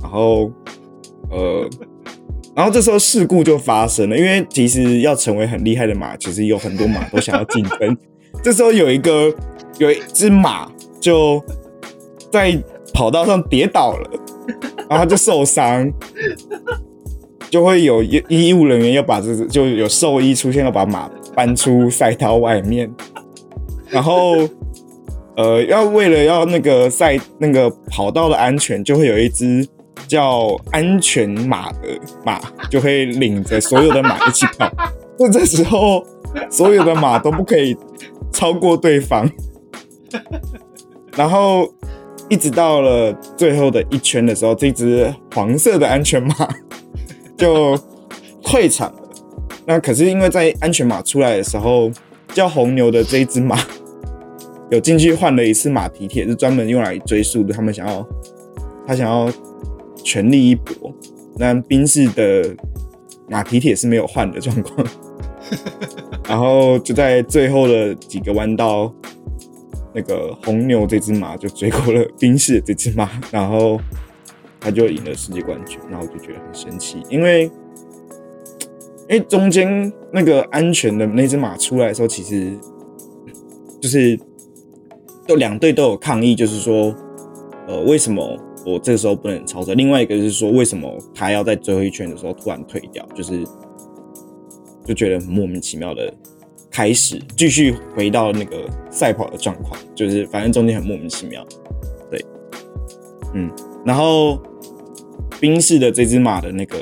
[0.02, 0.52] 然后，
[1.30, 1.70] 呃，
[2.56, 7.98] 然后这时候事故就发生了，因为其实要成为很厉害的马，其实有很多马都想要竞争。
[8.44, 9.34] 这时候有一个
[9.78, 11.42] 有一只马就
[12.32, 12.58] 在
[12.94, 14.10] 跑道上跌倒了，
[14.90, 15.90] 然后就受伤，
[17.50, 22.92] 就会有医医务人员要把这就有兽医出现，要把马搬出赛道外面。
[23.92, 24.38] 然后，
[25.36, 29.68] 呃，要为了要那个赛那个跑道的安全，就会有一只
[30.08, 34.72] 叫安全马的马，就会领着所有的马一起跑。
[35.20, 36.04] 那这时候，
[36.50, 37.76] 所有的马都不可以
[38.32, 39.30] 超过对方。
[41.16, 41.70] 然后，
[42.30, 46.34] 一直到了最后的一圈的时候，这只黄色的安全马
[47.38, 47.78] 就
[48.42, 49.00] 退场了。
[49.66, 51.92] 那可是因为在安全马出来的时候，
[52.34, 53.60] 叫红牛的这一只马
[54.72, 57.54] 有进去换了一次马蹄铁，是专门用来追溯的。
[57.54, 58.08] 他们想要
[58.88, 59.32] 他想要
[60.04, 60.92] 全力一搏。
[61.36, 62.56] 那宾士的
[63.30, 64.88] 马蹄铁是没有换的状况，
[66.28, 68.92] 然后就在最后的几个弯道。
[69.94, 73.78] 那个红牛这只马就追过了宾士这只马，然后
[74.58, 77.44] 他就赢了世界冠军，然后我就觉得很神奇，因为
[79.10, 82.58] 因为中间那个安全的那只马出来的时候，其实
[83.82, 84.18] 就是
[85.32, 86.94] 都两队都有抗议，就是说，
[87.68, 89.74] 呃，为什么我这个时候不能超车？
[89.74, 93.06] 另外一个就是说，为什么他要在最后一圈的时候突然退掉？
[93.16, 93.44] 就是
[94.86, 96.14] 就觉得很莫名其妙的。
[96.70, 101.46] 开始继续回到那个赛跑的状况，就是反正中间很莫名其妙，
[102.10, 102.26] 对，
[103.34, 103.52] 嗯，
[103.86, 104.42] 然后
[105.38, 106.78] 宾士的这只马的那个，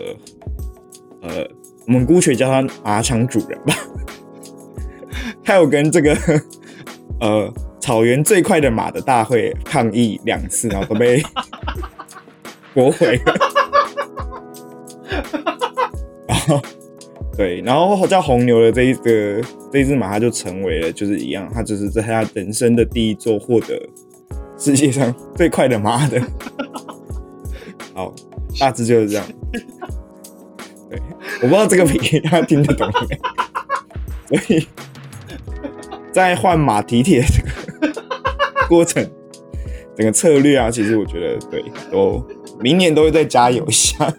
[1.23, 1.43] 呃，
[1.87, 3.73] 我们姑且叫他马场主人吧，
[5.43, 6.15] 他有跟这个
[7.19, 7.51] 呃
[7.89, 11.23] 草原最快的马的大会抗议两次，然后都被
[12.71, 13.19] 驳回，
[16.27, 16.61] 然后。
[17.35, 23.81] 对，然后叫红牛的这一个这一只马，它就成为了就是一样，它就是在它人生的第一座获得
[24.55, 26.21] 世界上最快的马的。
[27.95, 28.13] 好，
[28.59, 29.25] 大致就是这样。
[30.91, 31.01] 对，
[31.41, 32.87] 我不知道这个比大家听得懂
[34.29, 34.37] 没？
[34.37, 34.67] 所以
[36.11, 37.48] 在换马蹄铁这个
[38.69, 39.03] 过程，
[39.97, 42.23] 整个策略啊，其实我觉得对，都
[42.59, 43.97] 明年都会再加油一下。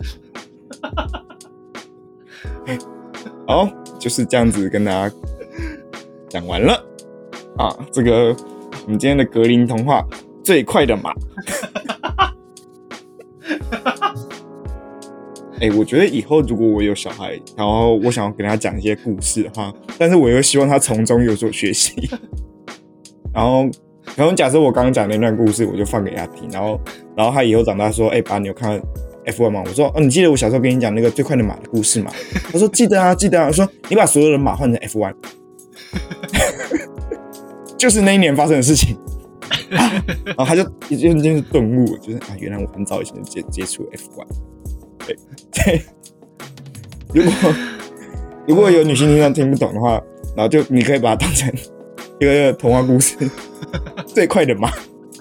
[3.47, 5.15] 好，就是这样子跟大家
[6.29, 6.85] 讲完了
[7.57, 7.75] 啊。
[7.93, 8.35] 这个
[8.85, 10.05] 我们今天的格林童话
[10.43, 11.15] 最快的马。
[15.61, 22.09] 哎，我觉得以后如果我有小孩，然后我想要跟他讲一些故事的话，但是我又希望他从中有所学习。
[23.33, 23.69] 然后，
[24.17, 26.81] 然后假设我刚刚讲那段故事，我就放给他听，然后，
[27.17, 28.81] 然后他以后长大说：“哎，爸，你有看？”
[29.27, 29.63] F1 吗？
[29.67, 32.11] 我说哦，你记得我小时候跟你讲那个最快的马的故事吗？
[32.51, 33.47] 他说记得啊，记得啊。
[33.49, 35.15] 我说你把所有的马换成 F1，
[37.77, 38.97] 就是那一年发生的事情。
[39.71, 44.27] 然后他就一瞬间是顿悟，就是啊，原来我很早以前就接接触 F1。
[45.07, 45.17] 对
[45.53, 45.83] 对，
[47.13, 47.55] 如果
[48.49, 50.03] 如果有女性听众听不懂的话，
[50.35, 51.53] 然后就你可以把它当成
[52.19, 53.15] 一个童话故事，
[54.07, 54.71] 最快的马。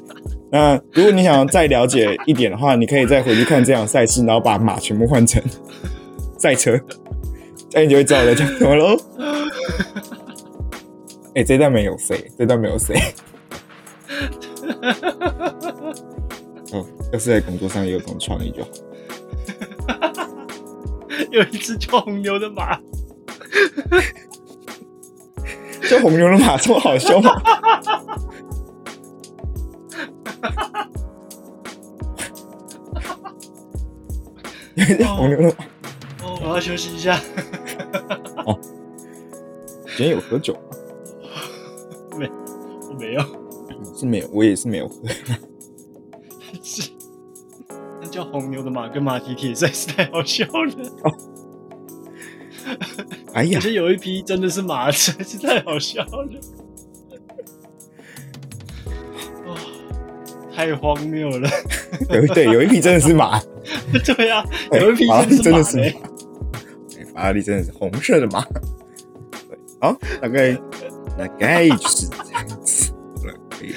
[0.52, 5.42] 那如果你想再了解一点的话，你可以再回去看这场赛事，然后把马全部换成
[6.40, 6.80] 赛车，
[7.70, 8.98] 这样你就会知道我在讲什么喽。
[11.36, 12.96] 哎，这段没有谁这段没有谁。
[16.72, 18.70] 哦，要是在工作上也有这种创意就好。
[21.30, 22.80] 有一只叫红牛的马，
[25.88, 27.42] 叫红牛的马这么好笑吗？
[35.06, 35.66] 红牛的马，
[36.24, 37.20] 哦，我要休息一下。
[38.46, 38.58] 哦，
[39.98, 40.60] 今天有喝酒吗？
[42.18, 42.30] 没，
[42.90, 43.22] 我没有。
[43.96, 44.96] 是没有，我也是没有喝。
[46.64, 46.90] 是，
[48.02, 50.74] 那叫红牛的马跟马蹄铁实在 是太好笑了。
[51.04, 51.12] 哦，
[53.34, 56.28] 哎呀，可是有一批真的是马，实在是太好笑了。
[60.54, 61.50] 太荒谬了！
[62.12, 63.40] 有对，有一匹真的是马。
[64.04, 65.08] 对呀，有一匹
[65.42, 65.84] 真的是马。
[67.14, 68.44] 法拉利真的是红色的马。
[68.46, 70.54] 对，好，大概
[71.18, 72.92] 大概就是这样子
[73.26, 73.34] 了。
[73.50, 73.74] 可以，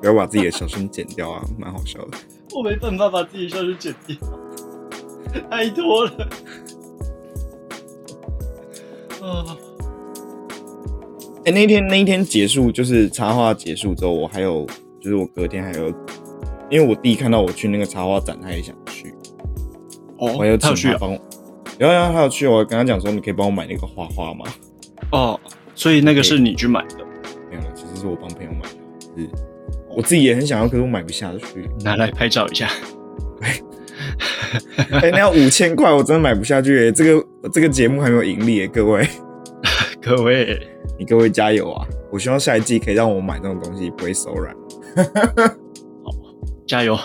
[0.00, 2.18] 不要把自己的笑声剪掉啊，蛮好笑的。
[2.54, 4.16] 我没办法把自己的笑声剪掉，
[5.50, 6.28] 太多了。
[9.20, 9.56] 啊。
[11.44, 14.64] 哎，那天那一天结束，就是插画结束之后，我还有，
[15.00, 15.88] 就是我隔天还有，
[16.70, 19.12] 因为我弟看到我去那个插画展，他也想去。
[20.18, 21.18] 哦，我有请他帮我。
[21.78, 24.44] 有有，他有去，我跟他讲说，你可以帮我买那个花花吗？
[25.10, 25.40] 哦，
[25.74, 26.98] 所以那个是你去买的？
[27.50, 28.68] 没有，其实是我帮朋友买的。
[29.16, 29.28] 是，
[29.96, 31.68] 我自己也很想要，可是我买不下去。
[31.82, 32.68] 拿来拍照一下。
[35.02, 36.90] 哎，那要五千块，我真的买不下去。
[36.92, 39.06] 这个这个节目还没有盈利，各位，
[40.00, 40.68] 各位。
[40.98, 41.86] 你各位加油啊！
[42.12, 44.54] 我希望下一季可以让我买这种东西不会手软。
[46.04, 46.12] 好，
[46.66, 46.96] 加油！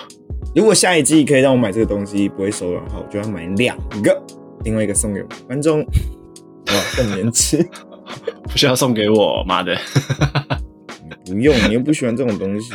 [0.54, 4.22] 如果下一季可以让我买这个东西不会手软的话，我就要买两个，
[4.66, 7.66] 另外一个送给观众，哇，更年轻，
[8.44, 9.76] 不需要送给我，妈的！
[11.26, 12.72] 不用，你又不喜欢这种东西，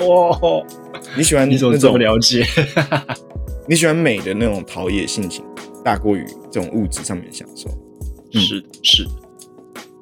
[0.00, 0.62] 哦，
[1.16, 2.44] 你喜欢你怎么这么了解？
[3.68, 5.44] 你喜欢美的那种陶冶性情，
[5.84, 7.68] 大过于这种物质上面的享受。
[8.32, 9.06] 嗯是，是，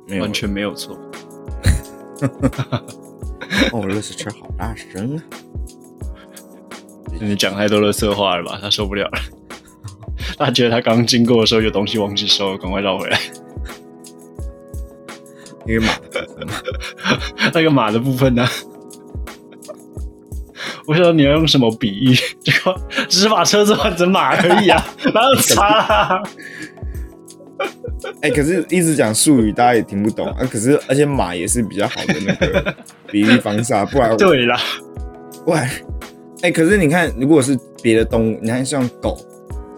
[0.06, 0.96] 没有完全没有错。
[3.72, 5.22] 哦，乐视车好大声啊！
[7.20, 8.58] 你讲太多乐色话了吧？
[8.62, 9.18] 他受不了了。
[10.38, 13.18] 他觉得他刚经过的时候有东西忘记收了，赶快绕回来。
[15.64, 16.46] 那个马的部分，
[17.52, 18.46] 那个马的部分呢？
[20.86, 22.14] 我想你要用什么比喻？
[22.40, 26.22] 结果只是把车子换成马而已啊，哪有差、啊？
[28.20, 30.46] 哎、可是一直讲术语，大家也听不懂啊。
[30.50, 32.74] 可是而且马也是比较好的那个
[33.10, 34.60] 比喻方式啊，不然对啦，
[35.44, 35.68] 不然，
[36.42, 39.18] 哎、可是你看，如果是别的动物，你看像狗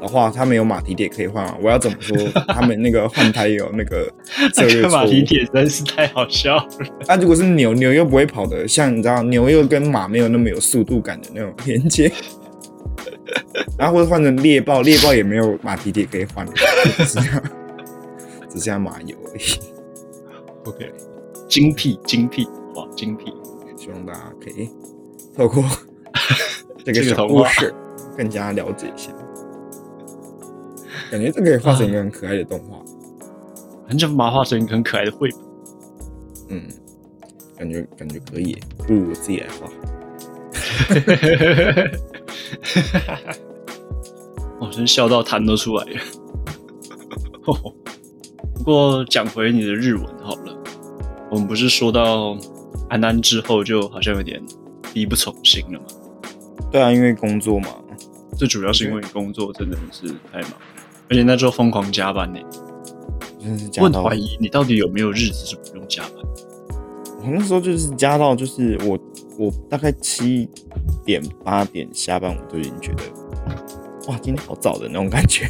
[0.01, 1.57] 的话，它没有马蹄铁可以换啊。
[1.63, 2.17] 我要怎么说？
[2.49, 4.11] 他们那个换胎有那个
[4.55, 6.69] 策略这个马蹄铁真是太好笑了。
[7.07, 12.11] 啊，如果是牛，牛又不会跑的，像你知道，牛又跟马没有那么有速度感的那种连接。
[13.79, 16.47] 然后或者换成猎豹，猎豹也没有马蹄铁可以换，
[16.97, 17.43] 只剩下
[18.49, 19.59] 只剩下马油而已。
[20.65, 20.91] OK，
[21.49, 23.33] 精辟精辟，哇，精辟！
[23.77, 24.69] 希望大家可以
[25.37, 25.65] 透过
[26.85, 27.73] 这个小故事
[28.17, 29.13] 更加了解一下。
[31.11, 32.79] 感觉这可以画成一个很可爱的动画，
[33.89, 35.41] 很想把它画成一个很可爱的绘本。
[36.51, 36.63] 嗯，
[37.57, 39.71] 感觉感觉可以，不如我自己来画。
[44.61, 46.01] 我真笑到痰都出来了。
[48.55, 50.57] 不过讲回你的日文好了，
[51.31, 52.37] 我们不是说到
[52.89, 54.43] 安安之后就好像有点
[54.95, 55.87] 力不从心了吗？
[56.71, 57.69] 对啊，因为工作嘛，
[58.37, 60.59] 最主要是因为你工作真的是太忙了，
[61.11, 62.39] 而且那时候疯狂加班呢、
[63.41, 66.13] 真的是加到怀疑你到底有没有日子是不用加班。
[67.21, 68.99] 我那时候就是加到，就是我
[69.39, 70.49] 我大概七
[71.05, 73.03] 点八点下班，我都已经觉得，
[74.09, 75.49] 哇，今天好早的那种感觉。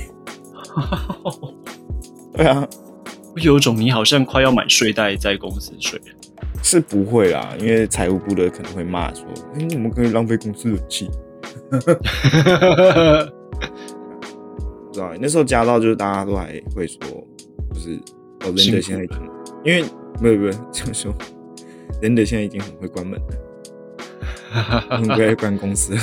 [2.35, 2.66] 对啊，
[3.35, 6.01] 我有一种你好像快要买睡袋在公司睡。
[6.62, 11.09] 是不会啦，因为财务部的可能会骂说，哎、你怎么可以浪费公司的气？
[14.99, 16.99] 不知道欸，那时候加到就是大家都还会说，
[17.73, 17.95] 就是
[18.41, 19.17] 哦，人辛苦德现在已经，
[19.65, 19.85] 因为
[20.21, 21.15] 没有没有这么说，
[22.03, 23.27] 人德 现在已经很会关门了，
[24.99, 26.01] 很会关公司了。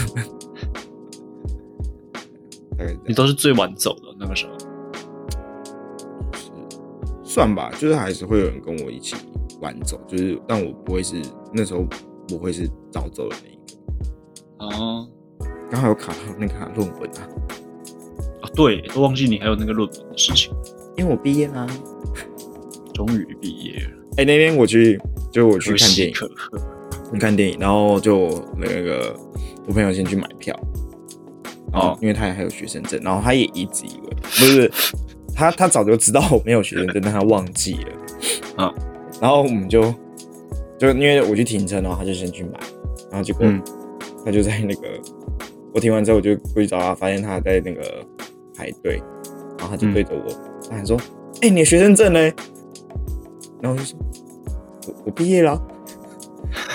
[3.05, 4.53] 你都是最晚走的那个时候。
[7.23, 9.17] 算吧，就是还是会有人跟我一起
[9.59, 11.85] 晚走，就是但我不会是那时候
[12.29, 15.05] 不会是早走的那一个，哦，
[15.69, 17.29] 刚好有卡到那个论文啊，啊，
[18.55, 20.53] 对，都忘记你还有那个论文的事情。
[20.97, 21.67] 因为我毕业啦。
[22.93, 24.97] 终于毕业了，哎、那天我去，
[25.29, 26.15] 就我去看电影。
[27.11, 29.13] 去看电影，然后就那个
[29.67, 30.57] 我朋友先去买票，
[31.71, 34.71] 然后哦因为他还有学生证，然后他也一直以为不是
[35.35, 38.73] 他，他早就知道我没有学生证，但他忘记了啊。
[39.21, 39.93] 然后我们就
[40.79, 42.59] 就因为我去停车，然后他就先去买，
[43.11, 43.61] 然后结果嗯
[44.25, 44.87] 他就在那个
[45.73, 48.05] 我停完之后，我就过去找他，发现他在那个
[48.57, 49.01] 排队，
[49.57, 50.25] 然后他就对着我，
[50.69, 50.97] 他还说
[51.41, 52.19] ：“哎、你的学生证呢？”
[53.61, 53.99] 然后我就说
[54.87, 55.61] ：“我我毕业了啊，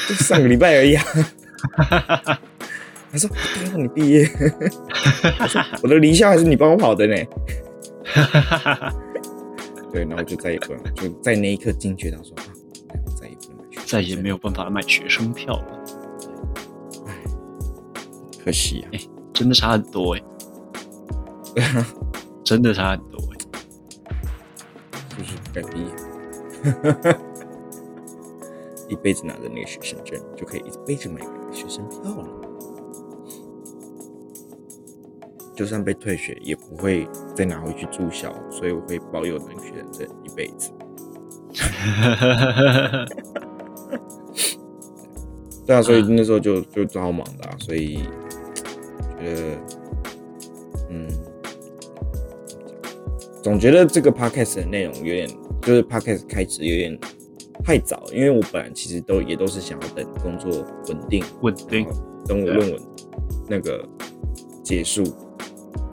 [0.09, 1.05] 就上个礼拜而已啊。
[3.13, 4.29] ”他说：“对啊，你毕业。”
[5.41, 7.17] 我说：“我的离校还是你帮我跑的呢。
[9.93, 12.47] ”对，然后就再也不能，就在那一刻惊觉到说啊，
[13.21, 15.85] 再也不能买学再也没有办法买学生票了，
[18.45, 18.91] 可惜啊。
[19.33, 20.23] 真的差很多哎、
[22.45, 23.37] 真的差很多哎、
[25.17, 25.87] 就是不敢毕业，
[28.89, 31.21] 一辈子拿着那个学生证，就可以一辈子买
[31.53, 32.29] 学生票了。
[35.55, 40.73] 就算被退学，也不会再拿回去注销，所以我会保有那个学生证一辈子。
[45.67, 48.09] 对啊，所以那时候就就超忙的、啊，所以
[49.19, 49.59] 觉得，
[53.43, 55.29] 总觉得这个 podcast 的内容有点，
[55.63, 56.99] 就是 podcast 开始有点
[57.65, 62.81] 太早，因为我本来其实都也都是想要等工作稳定，稳定然后等我论文
[63.49, 63.83] 那个
[64.63, 65.05] 结束，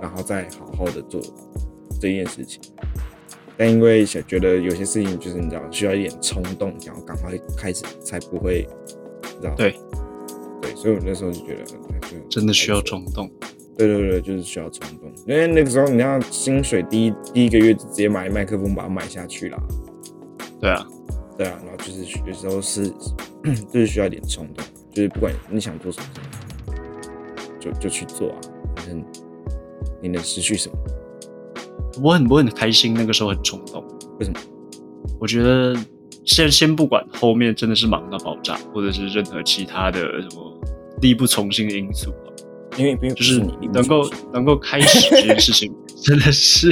[0.01, 1.21] 然后再好好的做
[2.01, 2.61] 这件事情。
[3.55, 8.67] 但因为想觉得有些事情就是你知道需要一点冲动，想要赶快开始，才不会，
[9.23, 9.73] 你知道对
[10.61, 13.31] 对，所以我那时候就觉得就真的需要冲动。
[13.77, 19.57] 对对对，就是需要冲动，因为那个时候你要薪水第一第一个月就直接买麦克风把它买下去啦，
[20.59, 20.87] 对啊，
[21.37, 22.89] 对啊，然后就是有时候是
[23.71, 26.73] 就是需要一点冲动，就是不管你想做什么
[27.59, 28.37] 就就去做啊，
[28.75, 29.03] 反正
[30.01, 30.75] 你能失去什么？
[32.01, 33.83] 我很我很开心，那个时候很冲动。
[34.19, 34.39] 为什么？
[35.19, 35.75] 我觉得
[36.25, 40.61] 先先不管后面真的是忙到爆炸，或者是任何其他的什么
[41.01, 42.11] 力不从心的因素，
[42.77, 46.71] 因为因为就是你你能够能够开始这件事情， 真的是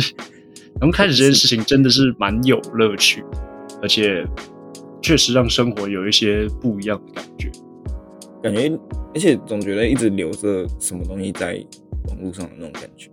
[0.79, 3.23] 能够开始这件事情真的是蛮有乐趣，
[3.81, 4.25] 而且
[5.01, 7.51] 确实让生活有一些不一样的感觉。
[8.43, 8.71] 感觉，
[9.13, 11.63] 而且总觉得一直留着什么东西在
[12.09, 13.09] 网络上的那种感觉。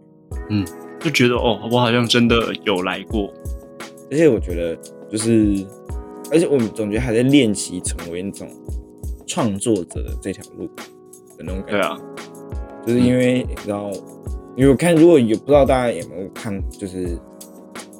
[0.50, 0.66] 嗯
[1.00, 3.32] 就觉得哦，我好像真的有来过，
[4.10, 4.76] 而且我觉得
[5.10, 5.66] 就是，
[6.30, 8.48] 而且我们总觉得还在练习成为那种
[9.26, 11.72] 创作者的这条路的那种感觉。
[11.72, 11.98] 对啊，
[12.86, 13.90] 就是因为你知道，
[14.56, 17.18] 因为我看如果有不知道大家有没有看，就是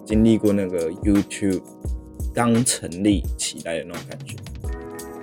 [0.04, 1.62] 经历过那个 YouTube
[2.34, 4.36] 刚成立起来的那种感觉，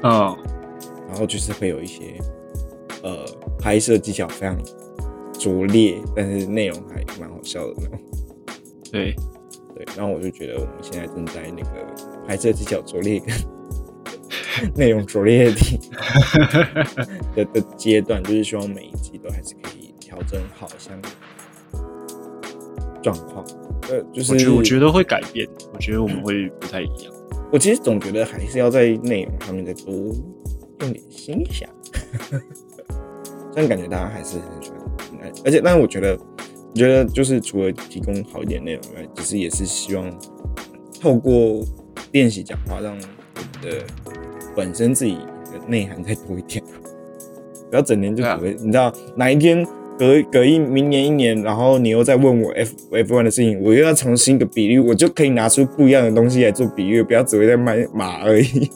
[0.03, 0.37] 嗯，
[1.07, 2.17] 然后就是会有一些
[3.03, 3.25] 呃
[3.59, 4.57] 拍摄技巧非常
[5.33, 7.99] 拙劣，但是内容还蛮好笑的那种。
[8.91, 9.15] 对，
[9.75, 11.69] 对，然后我就觉得我们现在正在那个
[12.27, 13.27] 拍摄技巧拙劣跟
[14.75, 15.79] 内容拙劣 的
[17.35, 20.91] 的的阶段，就是希望每一集都还是可以调整好一下
[23.01, 23.45] 状况。
[23.89, 27.13] 呃，就是我觉得我觉得会改变，我觉得我们会不太一样。
[27.51, 31.67] 我其实总觉得还是要在内容上面再多用点心想。
[33.51, 34.79] 虽然感觉大家还是很喜欢，
[35.43, 40.07] 而且但是我觉得，我觉得就是除了提供好一点内容以外，其实也是希望
[41.01, 41.65] 透过
[42.11, 43.05] 练习讲话，让我们
[43.63, 43.83] 的
[44.55, 45.15] 本身自己
[45.51, 46.63] 的内涵再多一点，
[47.69, 49.65] 不要整年就只会，你知道哪一天
[49.97, 58.69] 隔隔一明年一年，然后你又再问我 F F one 的事情，我又要重新一个比喻，我就可以拿出不一样的东西来做比喻，不要只会在卖马而已。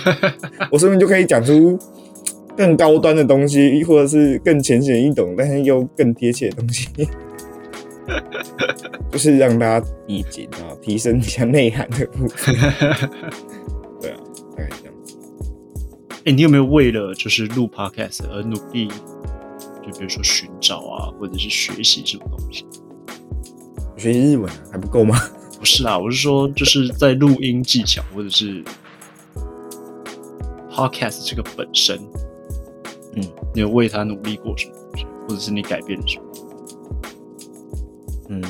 [0.72, 1.78] 我说不定就可以讲出
[2.56, 6.88] 更高端的东西，或者是更浅显易懂，但是又更贴切的东西，
[9.12, 12.54] 就是让大家理解啊，提升一下内涵的部分。
[14.00, 14.16] 对啊，
[14.56, 14.83] 大概这样子。
[16.26, 18.88] 哎、你有没有为了就是录 podcast 而努力？
[19.82, 22.64] 就比如说寻找啊，或者是学习什么东西？
[23.98, 25.14] 学习日文啊，还不够吗？
[25.60, 28.64] 不是啊，我是说就是在录音技巧或者是
[30.70, 31.98] podcast 这个本身，
[33.16, 33.22] 嗯，
[33.54, 36.24] 你有为他努力过什么东西，或者是你改变了什么？
[38.30, 38.42] 嗯，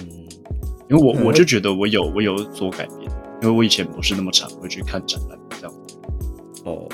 [0.89, 3.11] 因为我嗯我就觉得我有我有所改变，
[3.43, 5.75] 因为我以前不是那么常会去看展览这样。
[6.65, 6.89] 哦，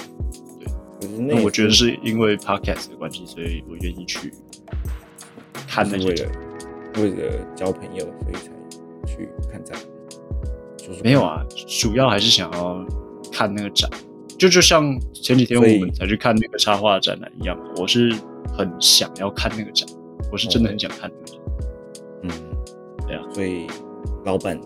[1.18, 4.32] 那那我觉得是因为 podcast 的关系，所以我愿意去
[5.68, 6.30] 看那些为了
[6.98, 8.50] 为了交朋友，所以才
[9.06, 9.78] 去看展。
[10.78, 11.44] 说说没有啊，
[11.80, 12.84] 主要还是想要
[13.32, 13.88] 看那个展，
[14.38, 18.12] 就就像前几天我们才去看那个插画展览一样，我是
[18.56, 19.88] 很想要看那个展，
[20.32, 21.40] 我是真的很想看那个展。
[22.22, 22.30] 嗯，
[23.06, 23.66] 对啊，所以
[24.24, 24.60] 老板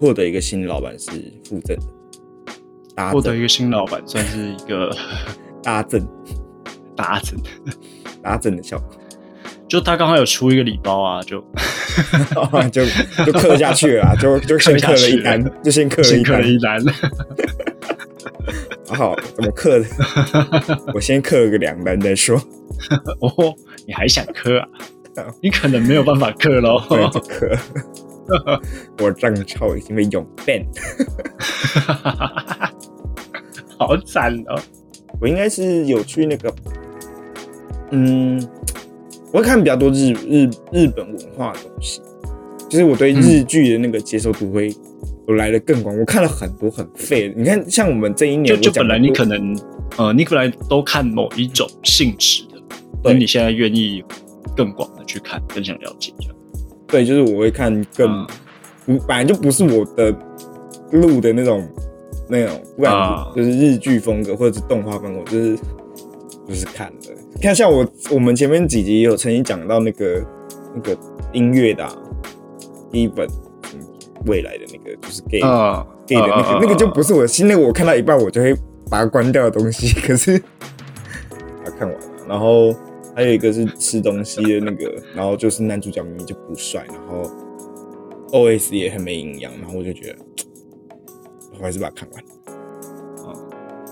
[0.00, 1.10] 获得一个新老板是
[1.44, 1.76] 附赠
[2.94, 4.94] 的，获得一个新老板算是一个
[5.62, 6.06] 搭赠
[6.96, 7.38] 达成，
[8.22, 8.88] 搭赠的效果，
[9.68, 11.40] 就他刚好有出一个礼包啊，就
[12.72, 12.84] 就
[13.24, 16.48] 就刻下去了啦， 就就先刻了一单，就先刻了一单。
[16.48, 16.82] 一单，
[18.96, 19.86] 好，怎么刻的？
[20.94, 22.36] 我先刻了个两单再说，
[23.20, 23.54] 哦，
[23.86, 24.68] 你还想刻啊？
[25.42, 26.78] 你可能没有办法刻喽。
[27.28, 27.56] 刻。
[29.00, 30.64] 我账号已经被永 ban，
[33.76, 34.56] 好惨哦！
[35.20, 36.54] 我应该是有去那个，
[37.90, 38.42] 嗯，
[39.32, 42.00] 我会看比较多日日日本文化的东西，
[42.68, 44.74] 就是我对日剧的那个接受度会
[45.28, 45.98] 有来的更广。
[45.98, 49.58] 我看了很多很废的，你看像我们这一年就就本来你可能
[49.98, 52.58] 呃，你本来都看某一种性质的，
[53.02, 54.02] 对那你现在愿意
[54.56, 56.36] 更广的去看，更想了解这样。
[56.86, 58.26] 对，就是我会看更
[58.86, 60.16] 本来就不是我的
[60.92, 61.68] 路的那种
[62.30, 65.56] 那种，不管啊是就是日剧风格或者是动画风格，我就是
[66.48, 67.08] 就是看的。
[67.42, 70.24] 看像我我们前面几集有曾经讲到那个
[70.74, 70.98] 那个
[71.32, 71.94] 音乐的、啊、
[72.90, 73.26] 第一本
[73.74, 73.80] 嗯
[74.26, 78.54] 未来的那个就是 gay、啊 gay 的那个、那个就不是我的新那个我看到一半我就会
[78.90, 82.74] 把它关掉的东西， 可是把它看完了，然后。
[83.12, 87.28] 还有一个是吃东西的那个，然后就是男主角明明就不帅，然后
[88.30, 90.16] OS 也很没营养，然后我就觉得，
[91.60, 92.24] 我还是把它看完。
[93.26, 93.36] 啊，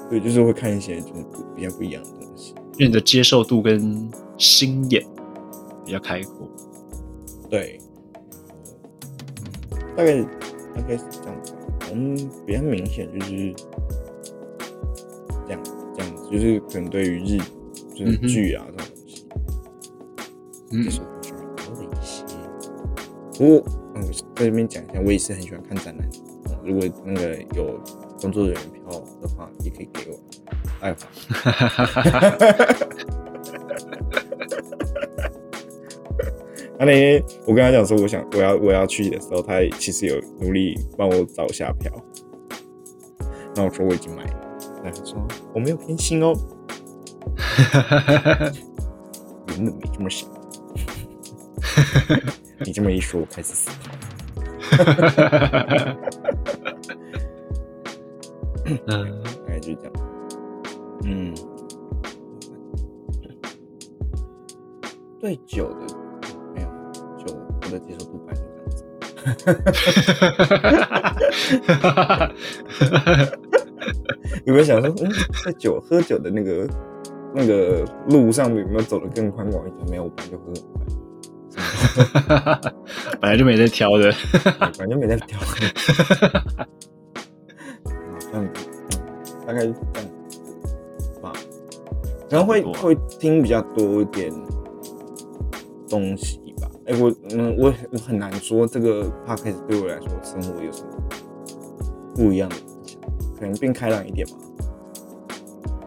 [0.09, 2.55] 对，就是会看一些就是比较不一样的东西。
[2.79, 5.05] 因为你的接受度跟心眼
[5.85, 6.49] 比较开阔。
[7.51, 7.79] 对，
[9.97, 10.23] 大概
[10.75, 11.59] 大概是这样子吧。
[11.91, 12.17] 我们
[12.47, 13.55] 比较明显就是
[15.47, 15.63] 这样
[15.97, 17.39] 这样子就是可能对于日
[17.95, 19.29] 就是剧啊、这种东西，
[20.71, 22.25] 嗯这，首歌就会多了一些。
[23.39, 24.03] 不过，嗯，
[24.37, 26.09] 在这边讲一下，我也是很喜欢看展览。
[26.63, 27.81] 嗯如果那个有
[28.21, 28.91] 工作人员票
[29.23, 30.19] 的话，也可以给我。
[30.81, 30.99] 爱华。
[36.79, 41.91] 他那天我跟他讲说，我想我要我要去的时候，他其实有努力帮我找下票。
[43.57, 44.41] 那我说我已经买了，
[44.85, 45.17] 那他说
[45.53, 46.33] 我没有偏心哦，
[49.49, 50.29] 原本没这么想。
[52.65, 53.91] 你这么一说，我开始思考。
[58.87, 59.93] 嗯，大概就是这样。
[61.05, 61.35] 嗯，
[65.21, 65.87] 对酒的
[66.55, 66.69] 没有
[67.25, 68.85] 酒，我的接受度本来就这样子。
[74.45, 75.11] 有没有想说，嗯，
[75.45, 76.69] 在酒喝酒的那个
[77.35, 79.89] 那个路上有没有走得更宽广一点？
[79.91, 80.85] 没有，我本来就喝很快。
[83.21, 84.13] 本来就没在挑的。
[84.75, 85.39] 反正没在挑，
[88.35, 88.49] 嗯
[89.47, 90.09] 大概是这样
[91.23, 91.33] 吧，
[92.29, 94.31] 然后会会听比较多一点
[95.89, 96.71] 东西吧。
[96.87, 100.89] 哎、我嗯，我我很难说这个 podcast 对我来说生活有什么
[102.15, 103.01] 不一样的影响，
[103.39, 104.35] 可能变开朗一点吧。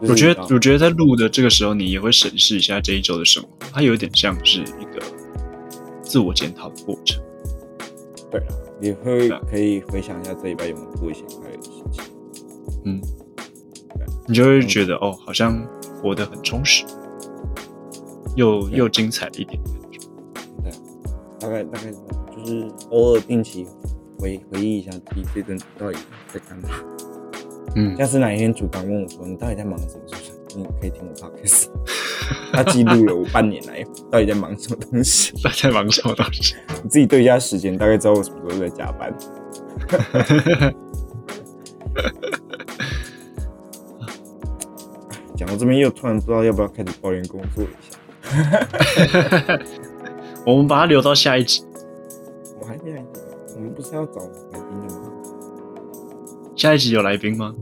[0.01, 4.99] 就是我觉得我觉得在录的这个时候，你也会审视一下这一周的生活，它有点像是一个
[6.01, 7.21] 自我检讨的过程。
[8.31, 8.47] 对了，
[8.81, 11.60] 也会可以回想一下这一拜有没有做一些快乐。
[12.85, 13.01] 嗯，
[14.27, 15.61] 你就会觉得哦，好像
[16.01, 16.83] 活得很充实，
[18.35, 19.61] 又又精彩一点。
[20.63, 20.75] 对啊，
[21.39, 23.67] 大概大概就是偶尔定期
[24.19, 25.97] 回回忆一下自己这阵子到底
[26.33, 26.69] 在干嘛。
[27.75, 30.07] 嗯，下次哪一天主管问我说你到底在忙什么？
[30.07, 30.21] 时候
[30.57, 31.67] 你可以听我 podcast。
[32.53, 36.55] 他记录了我半年来到底在忙什么东西，他在忙什么东西？
[36.83, 39.13] 你自己对一下时间，大概知道我什么时候在加班。
[45.41, 47.97] 讲到这边，又突然不知道要不要开始抱怨工作一下。
[50.45, 51.63] 我们把它留到下一集。
[52.59, 53.03] 我还没来，
[53.55, 55.01] 我们不是要找来宾的吗？
[56.55, 57.55] 下一集有来宾吗？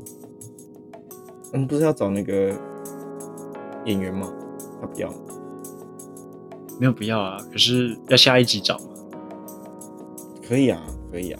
[1.53, 2.53] 我们不是要找那个
[3.85, 4.29] 演员吗？
[4.81, 5.09] 他不要，
[6.81, 7.37] 没有，不要啊。
[7.49, 8.87] 可是要下一集找吗？
[10.45, 10.81] 可以啊，
[11.13, 11.39] 可以啊。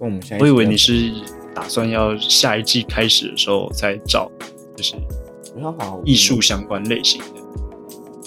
[0.00, 1.12] 那我们下一集我以为你是
[1.54, 4.30] 打算要下一季开始的时候再找，
[4.76, 4.96] 就是
[5.54, 7.40] 不要好艺术相关类型的，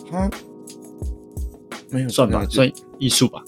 [0.09, 0.29] 他
[1.89, 3.43] 没有算吧，算艺术吧。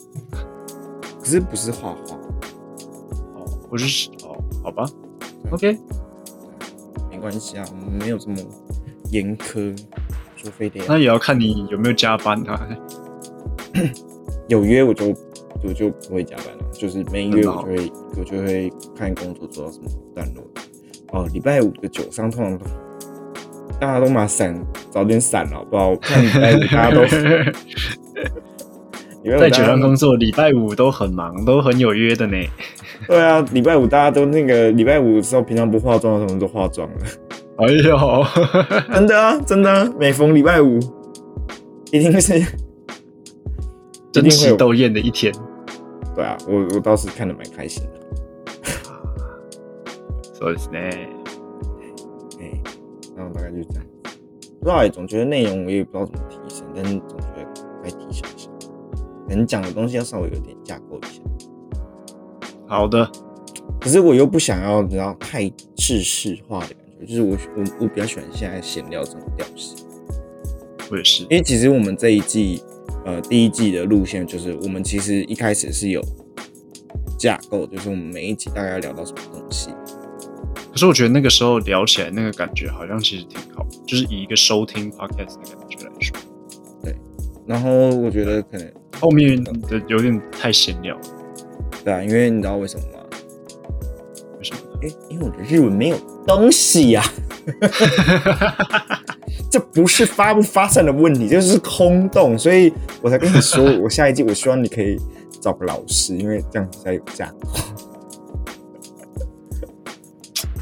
[1.20, 2.16] 可是不是画画，
[3.36, 4.90] 哦，不是哦，好吧
[5.52, 5.78] ，OK，
[7.12, 8.38] 没关系啊，我们没有这么
[9.12, 9.78] 严苛，
[10.36, 12.68] 除非得那也要看你有没有加班啊。
[14.48, 15.16] 有约我就
[15.64, 20.44] 我就不会加班了，就是没约我就会我就会看工作做到什么段落。
[21.12, 22.66] 哦，礼拜五的酒商通常都
[23.81, 24.55] 大家都把伞
[24.91, 25.91] 早点闪了，好不好？
[25.91, 27.03] 我看礼拜五大家都
[29.23, 32.37] 礼拜五在大家酒商工作，礼拜五都很忙，都很有约的呢。
[33.07, 36.95] 对啊，礼拜五大家都那个礼拜五的时候，平常不化妆的时候都化妆了，
[37.59, 38.25] 哎呦，
[38.95, 40.79] 真的啊，真的啊，每逢礼拜五
[41.91, 42.39] 一定是
[44.13, 45.33] 争一定会有奇斗艳的一天。
[46.15, 47.91] 对啊，我我倒是看得蛮开心的。
[50.39, 51.09] そうですね。
[53.50, 53.86] 就是这样。
[54.60, 57.46] 不知道哎、总觉得内容我也不知道怎么提升，但是总觉得
[57.84, 58.50] 该提升一下，
[59.28, 61.22] 可能讲的东西要稍微有点架构一下。
[62.68, 63.10] 好的，
[63.80, 69.76] 可是我又不想要，你知道太制式化的感觉，就是我我我比较喜欢现在闲聊这种调式。
[70.92, 71.24] 我也是。
[71.24, 72.62] 因为其实我们这一季，
[73.06, 76.02] 呃，第一季的路线就是我们其实一开始是有
[77.18, 79.70] 架构，就是我们每一集大概要聊到什么东西。
[80.80, 86.18] 可是我觉得那个时候聊起来那个感觉好像其实挺好，就是以一个收听 podcast 的感觉来说，
[86.82, 86.96] 对
[87.46, 89.52] 然后我觉得可能后面的
[89.90, 91.02] 有点太闲聊了。
[91.84, 93.00] 对啊，因为你知道为什么吗？
[94.38, 94.80] 为什么呢？
[94.82, 97.04] 因为因为我的日文没有东西呀、
[99.52, 102.72] 这不是发不发散的问题，这就是空洞，所以
[103.02, 104.98] 我才跟你说，我下一季我希望你可以
[105.42, 107.50] 找个老师，因为这样才有架构。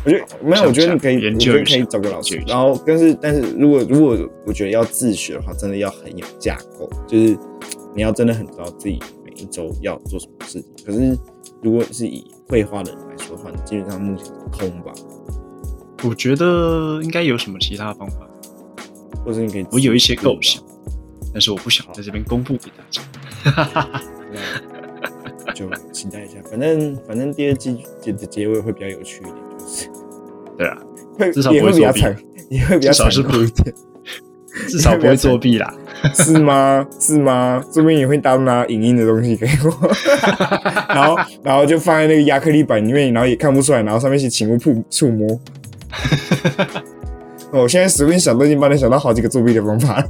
[0.07, 7.37] 我觉得没有，我觉得你可以，研我觉得可以究一下找个老师然后但是但是如果如果我觉得要自学的话，真的要很有架构，就是
[7.93, 10.85] 你要真的很知道自己每一周要做什么事情。
[10.85, 11.17] 可是
[11.61, 14.93] 如果是以绘画的人来说的话，你基本上目前是空吧，
[16.05, 18.25] 我觉得应该有什么其他方法，
[19.25, 20.63] 或者你可以我有一些构想，
[21.33, 23.01] 但是我不想在这边公布给大家。
[25.45, 26.35] 那就期待一下。
[26.49, 29.46] 反正反正第二季结的结尾会比较有趣一点，就是
[30.57, 30.77] 对啊，
[31.17, 32.01] 会至少也不会作弊
[32.49, 33.75] 也会比较至少是残酷一点，
[34.69, 35.73] 至少不会作弊啦。
[36.13, 36.85] 是吗？
[36.99, 37.61] 是吗？
[37.73, 39.91] 说不定也会当拿影印的东西给我，
[40.93, 45.27] 然后然后就放在那个亚克力板里面，然后也看不出来，然后上面写请勿触触摸。
[47.51, 50.07] 哦我现在随便想都已经帮你想到好几个作弊的方法了，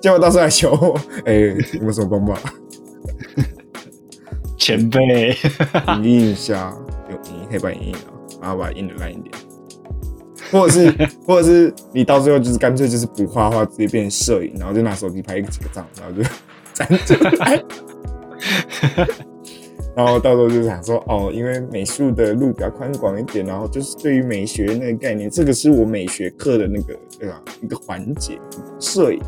[0.00, 2.40] 结果到时候来求我，哎、有没有什么方法？
[4.56, 5.36] 前辈，
[5.98, 6.74] 影印一下，
[7.10, 8.15] 有影印可以帮你印啊，
[8.46, 9.34] 然后把它印的烂一点，
[10.52, 10.88] 或者是
[11.26, 16.22] 或者是你到最后就是干脆就是不画画，直接变成摄影，然后就拿手机拍几个照，然后就
[16.72, 17.60] 站出来。
[19.96, 27.42] 然后到时候就想说，哦，因为美术的路比较宽广一点，然后就是对于美学那个概念，这个是我美学课的那个对吧？
[27.60, 28.40] 一个环节，
[28.78, 29.20] 摄影。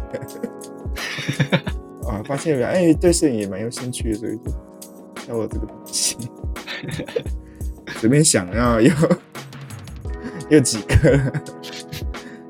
[2.07, 4.45] 啊，发现哎，对摄影也蛮有兴趣的，所以就
[5.27, 6.17] 教我这个东西。
[7.99, 8.93] 随便想要有
[10.49, 11.33] 有几个了，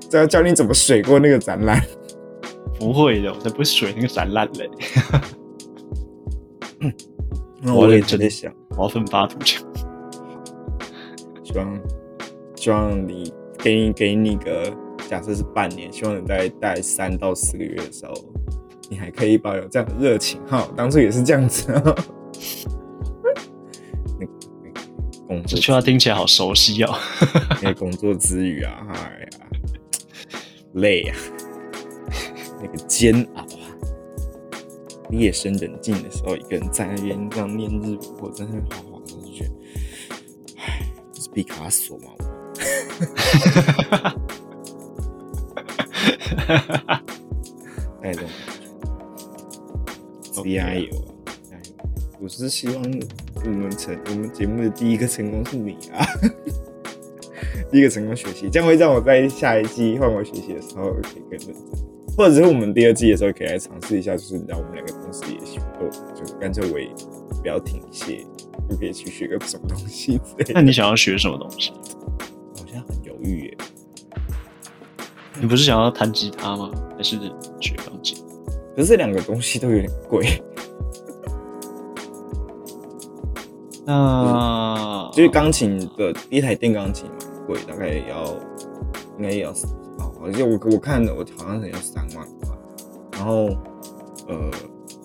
[0.09, 1.83] 这要教你怎么水过那个展览。
[2.79, 4.71] 不会的，我才不会水那个展览嘞。
[7.61, 9.65] 那我也在想，我要奋发图强。
[11.43, 11.81] 希望
[12.55, 14.73] 希望你给你给你个
[15.09, 18.15] 假设是半年，希望你在待三到四个月的时候，
[18.89, 20.69] 你还可以保有这样的热情哈。
[20.77, 21.97] 当初也是这样子啊。
[25.29, 26.99] 工作这句话听起来好熟悉哦。
[27.63, 29.29] 那个工作之余啊，哎呀，
[30.73, 31.17] 累啊、
[32.63, 33.47] 那个煎熬啊，
[35.11, 39.53] 夜深人静的时候，一个人在那边这样念日语或者在那边画画的时候，就觉得，
[40.57, 42.07] 唉，这是毕卡索吗？
[42.19, 42.25] 我
[48.03, 48.21] 哎， 这
[50.33, 50.75] 种感觉，加油啊！
[50.75, 51.18] 加油！
[52.21, 56.05] 我是希望我们成我们节目的 第一个成功是你啊。
[57.71, 61.55] 第一个成功学习，这样会让我在下一季换我学习的时候可以更认真，
[62.17, 65.61] 或者是我们第二季的时候可以来尝试一下，就是让我们两个同时也学，
[66.15, 66.89] 就干脆我也
[67.41, 68.27] 不要停歇，
[68.69, 70.53] 就可以去学个什么东西之类的。
[70.55, 71.73] 那你想要学什么东西？
[72.55, 73.57] 我现在很犹豫耶，
[75.41, 76.71] 你不是想要弹吉他吗？
[76.97, 77.17] 还是
[77.61, 78.19] 学钢琴？
[78.75, 80.43] 可是这两个东西都有点贵，
[83.89, 88.27] 那就是钢琴的第一台电钢琴蛮贵，大概也要
[89.17, 92.51] 应该也要哦，而且我我看的我好像是要三万块，
[93.13, 93.47] 然后
[94.29, 94.51] 呃，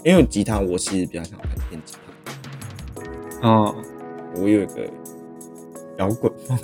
[0.03, 1.95] 因为吉他我其实比较想弹电吉
[3.41, 3.49] 他。
[3.49, 3.73] 哦，
[4.35, 4.85] 我有一个
[5.97, 6.59] 摇滚梦，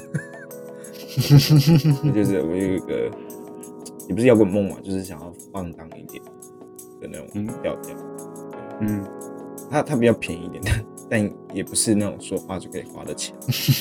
[2.13, 3.09] 就是我有一个
[4.09, 6.21] 也不是摇滚梦嘛，就是想要放荡一点
[6.99, 7.47] 的那种嗯。
[7.61, 7.95] 调调。
[8.81, 9.05] 嗯，
[9.71, 13.35] 它它比较便宜一点，但但也不是那种说花就可以花的钱。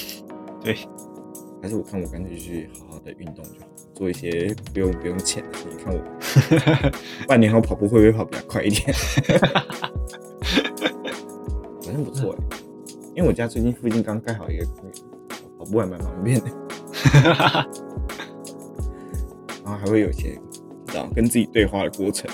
[0.62, 0.74] 对，
[1.62, 5.76] 还是我看我干脆去好好的运动就好，做一些不用不用钱的事情。
[5.84, 6.00] 看我
[7.28, 8.92] 半年后跑步会不会跑比较快一点？
[11.84, 12.38] 好像不错哎、
[13.14, 14.92] 因为我家最近附近刚盖好一个公园，
[15.58, 16.46] 跑步还蛮方便的。
[19.64, 20.30] 然后还会有一些，
[20.86, 22.30] 你知道跟自己对话的过程。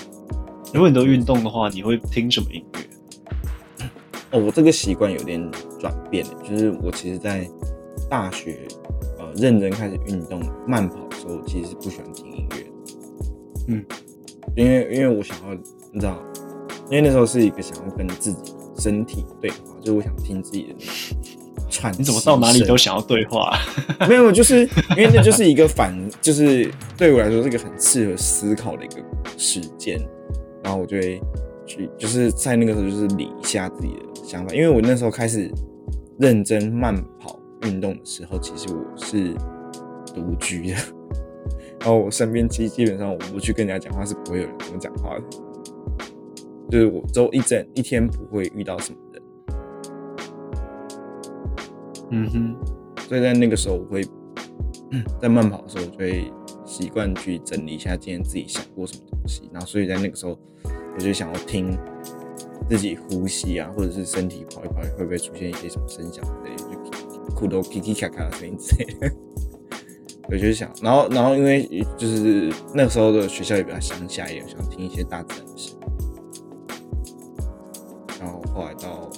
[0.73, 2.79] 如果你都运动的话，你会听什么音乐？
[4.31, 5.49] 哦，我这个习惯有点
[5.79, 7.47] 转变了，就是我其实，在
[8.09, 8.59] 大学
[9.19, 12.69] 呃认真开始运动慢跑的时候，其实是不喜欢听音乐的。
[13.67, 13.85] 嗯，
[14.55, 15.53] 因为因为我想要，
[15.91, 16.17] 你知道，
[16.89, 20.75] 因为那时候是一个想要跟自己身体对话，就是我想听自己的
[21.69, 21.93] 喘。
[21.97, 23.51] 你怎么到哪里都想要对话？
[24.07, 24.61] 没有，就是
[24.91, 28.95] 因为那就是一个反，就是对我来说是一个很适合思考的一个
[29.37, 29.99] 时间，
[30.63, 31.21] 然后我就会
[31.65, 35.51] 去，就是在那个时候就是理一下自己的想法，因为我那时候开始
[36.19, 39.35] 认真慢跑运动的时候，其实我是
[40.13, 40.75] 独居的，
[41.79, 45.23] 然后我身边基基本上我不去跟人家讲话是不会有人跟我讲话的，
[46.71, 49.21] 就是我周一整一天不会遇到什么人。
[52.11, 52.55] 嗯哼，
[53.07, 54.03] 所以在那个时候，我会
[55.21, 56.31] 在慢跑的时候，我就会
[56.65, 60.35] 习惯去整理一下今天自己想过什么东西，然后所以在那个时候，
[60.95, 61.77] 我就想要听
[62.69, 69.11] 自己呼吸啊，或者是身体跑一跑，会不会出现一些什么声响之类的，就裤头叽叽咔咔的声音之类的。
[70.27, 75.79] 我就想，然后然后因为就是那时候的学校也比较乡下也，想听一些大自然的声音，
[78.19, 79.09] 然后后来到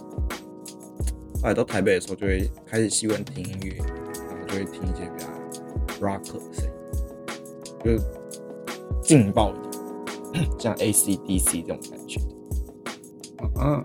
[1.41, 6.71] 后来到台北的时候，就会开始习惯听音乐，然后就会听一些比较 rock 的声音，
[7.85, 7.97] 就
[9.01, 12.19] 劲爆一点， 像 AC/DC 这种感觉。
[13.59, 13.83] 嗯，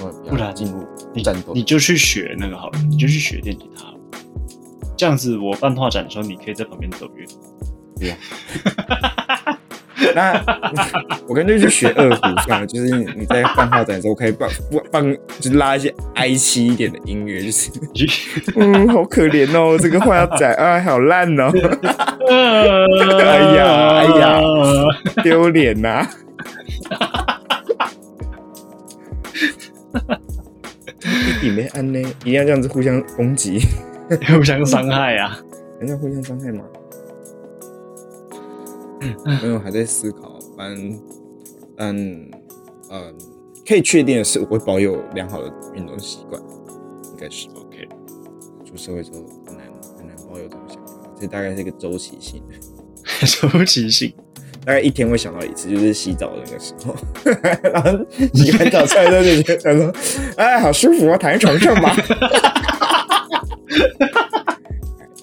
[0.00, 3.84] 我比不然较进入你战斗你就去学那个好了，你就去学电吉他。
[4.96, 7.24] 这样子，我办画展的时候，你可以在旁边走乐。
[7.98, 8.14] 不要。
[10.14, 10.32] 那
[11.26, 14.48] 我干脆去学二胡算了，就是你在放画展的时候可以放
[14.92, 17.70] 放，就拉一些哀凄一点的音乐，就是
[18.56, 21.50] 嗯，好可怜哦，这个画展啊，好烂哦，
[22.28, 24.40] 哎呀哎呀，
[25.22, 26.06] 丢脸呐！
[31.02, 33.60] 一点没安呢，一定要这样子互相攻击，
[34.34, 35.38] 互相伤害啊！
[35.78, 36.64] 人家互相伤害吗？
[39.54, 40.74] 我还在思考，反
[41.76, 42.30] 嗯
[42.90, 43.14] 嗯，
[43.66, 46.40] 可以确定的是，我会保有良好的运动习惯，
[47.10, 47.88] 应该是 OK，
[48.64, 49.66] 出社会之后很难
[49.98, 52.54] 很难保有这种想法，这大概是一个周期性的。
[53.26, 54.12] 周期性。
[54.66, 56.96] 大概一天会想到一次，就是洗澡的那个时候，
[57.72, 57.90] 然后
[58.34, 59.92] 洗完澡出来之后就觉得说，
[60.36, 61.94] 哎，好舒服啊，躺在床上吧。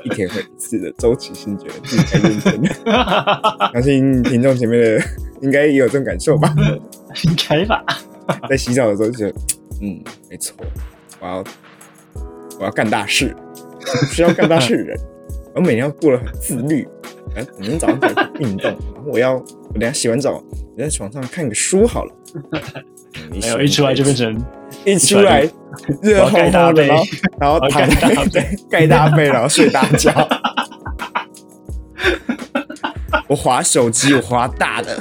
[0.05, 5.01] 一天会一次的周期性觉得自己太认真了， 相信听众前面的
[5.41, 6.53] 应该也有这种感受吧。
[7.23, 7.83] 应该吧？
[8.49, 9.35] 在洗澡的时候就觉得，
[9.81, 10.55] 嗯，没错，
[11.19, 11.43] 我要
[12.59, 13.35] 我要干大事，
[14.09, 14.97] 需要干大事的人，
[15.55, 16.87] 我每天要过得很自律。
[17.35, 20.33] 哎，明天早上起来运动，然后我要我等下洗完澡，
[20.75, 22.13] 我在床上看个书好了。
[22.35, 22.43] 嗯
[23.31, 24.35] 没有，一出来就变成
[24.85, 25.41] 一出来
[26.01, 27.03] 热烘烘的，然后
[27.39, 30.11] 然后躺在对盖大被，然后睡大觉。
[33.27, 34.99] 我划手机，我划大的，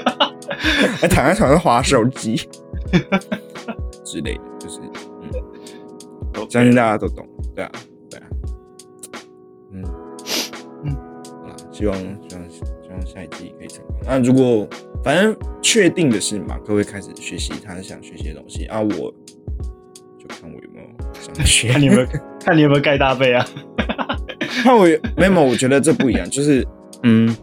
[1.00, 2.36] 还躺在床上划手机
[4.04, 4.78] 之类的，就是
[5.22, 5.30] 嗯，
[6.50, 7.26] 相信大家都懂，
[7.56, 7.72] 对啊，
[11.82, 13.96] 希望希望希望下一季可以成功。
[14.04, 14.68] 那如果
[15.02, 18.88] 反正确定的是，马克会开始学习他想学习的东西啊，我
[20.16, 20.86] 就看我有没有
[21.34, 22.06] 想学，看你有没有
[22.38, 23.44] 看你有没有盖大被啊？
[24.62, 26.64] 看我有没有，我觉得这不一样，就是
[27.02, 27.34] 嗯，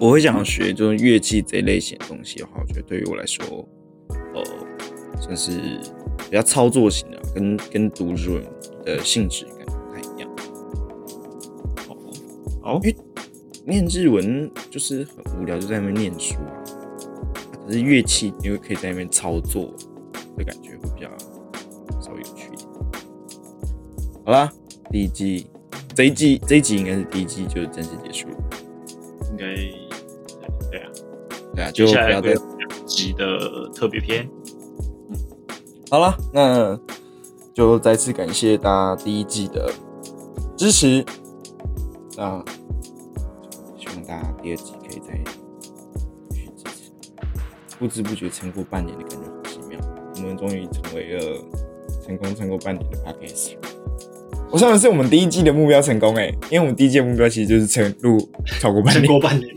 [0.00, 3.44] 我会想要学就是乐器这一类型的东西的话，我觉得对于我来说，
[4.34, 4.42] 呃，
[5.20, 5.50] 算是
[6.30, 8.46] 比较操作型的，跟跟读书人
[8.86, 10.30] 的性质感觉不太一样。
[12.62, 12.80] 哦，
[13.66, 16.54] 念日文就是很无聊，就在那边念书啊。
[17.66, 19.74] 可是乐器因为可以在那边操作
[20.36, 21.10] 的感觉会比较
[22.00, 22.68] 稍微有趣一点。
[24.24, 24.48] 好啦，
[24.90, 25.48] 第一季
[25.96, 28.36] 这一季这一集应该是第一季就正式结束了。
[29.30, 29.46] 应该
[30.70, 30.88] 对啊。
[31.54, 34.28] 对啊，就接下来不要再两集的特别篇。
[35.90, 36.78] 好了，那
[37.52, 39.72] 就再次感谢大家第一季的
[40.56, 41.04] 支持。
[42.16, 42.44] 那希望
[44.06, 45.18] 大家第二季可以再
[46.30, 46.92] 继续支持。
[47.78, 49.78] 不知不觉撑过半年的感觉好奇妙，
[50.16, 51.44] 我们终于成为了
[52.04, 53.54] 成功撑过半年的 podcast。
[54.50, 58.16] 我上的是我们第一季的目标成功哎、因为我们第一季的目标其实就是撑录
[58.60, 59.12] 超过半撑年。
[59.12, 59.54] 过半年，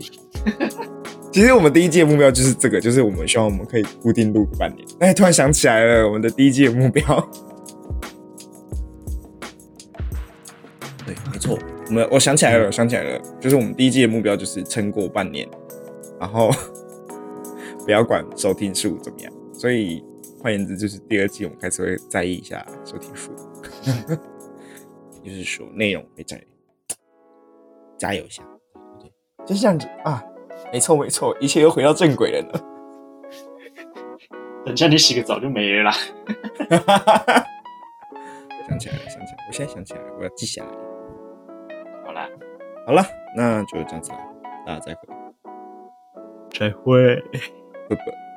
[1.32, 4.84] 其实我们第一季的目标就是这个，就是我们希望我们可以固定录个半年。
[4.98, 7.02] 哎，突然想起来了，我们的第一季的目标。
[11.90, 15.48] 我们我想起来了，我想起来了，就是我们第一季的目标就是撑过半年，
[16.20, 16.48] 然后
[17.84, 19.32] 不要管收听数怎么样。
[19.52, 20.00] 所以
[20.40, 23.32] 换言之，就是第二季我们开始会在意一下收听数，
[25.24, 26.40] 就是说内容会在
[27.98, 28.44] 加油一下。
[29.00, 29.10] 对，
[29.44, 30.24] 就是这样子啊。
[30.72, 32.60] 没错没错，一切又回到正轨了呢。
[34.64, 35.92] 等下你洗个澡就没了啦。
[38.68, 40.89] 想起来了，想起来了，我现在想起来了，我要记下来。
[42.90, 44.18] 好了，那就这样子了，
[44.66, 45.06] 大家再会，
[46.50, 47.22] 再会。
[47.88, 48.29] 拜拜。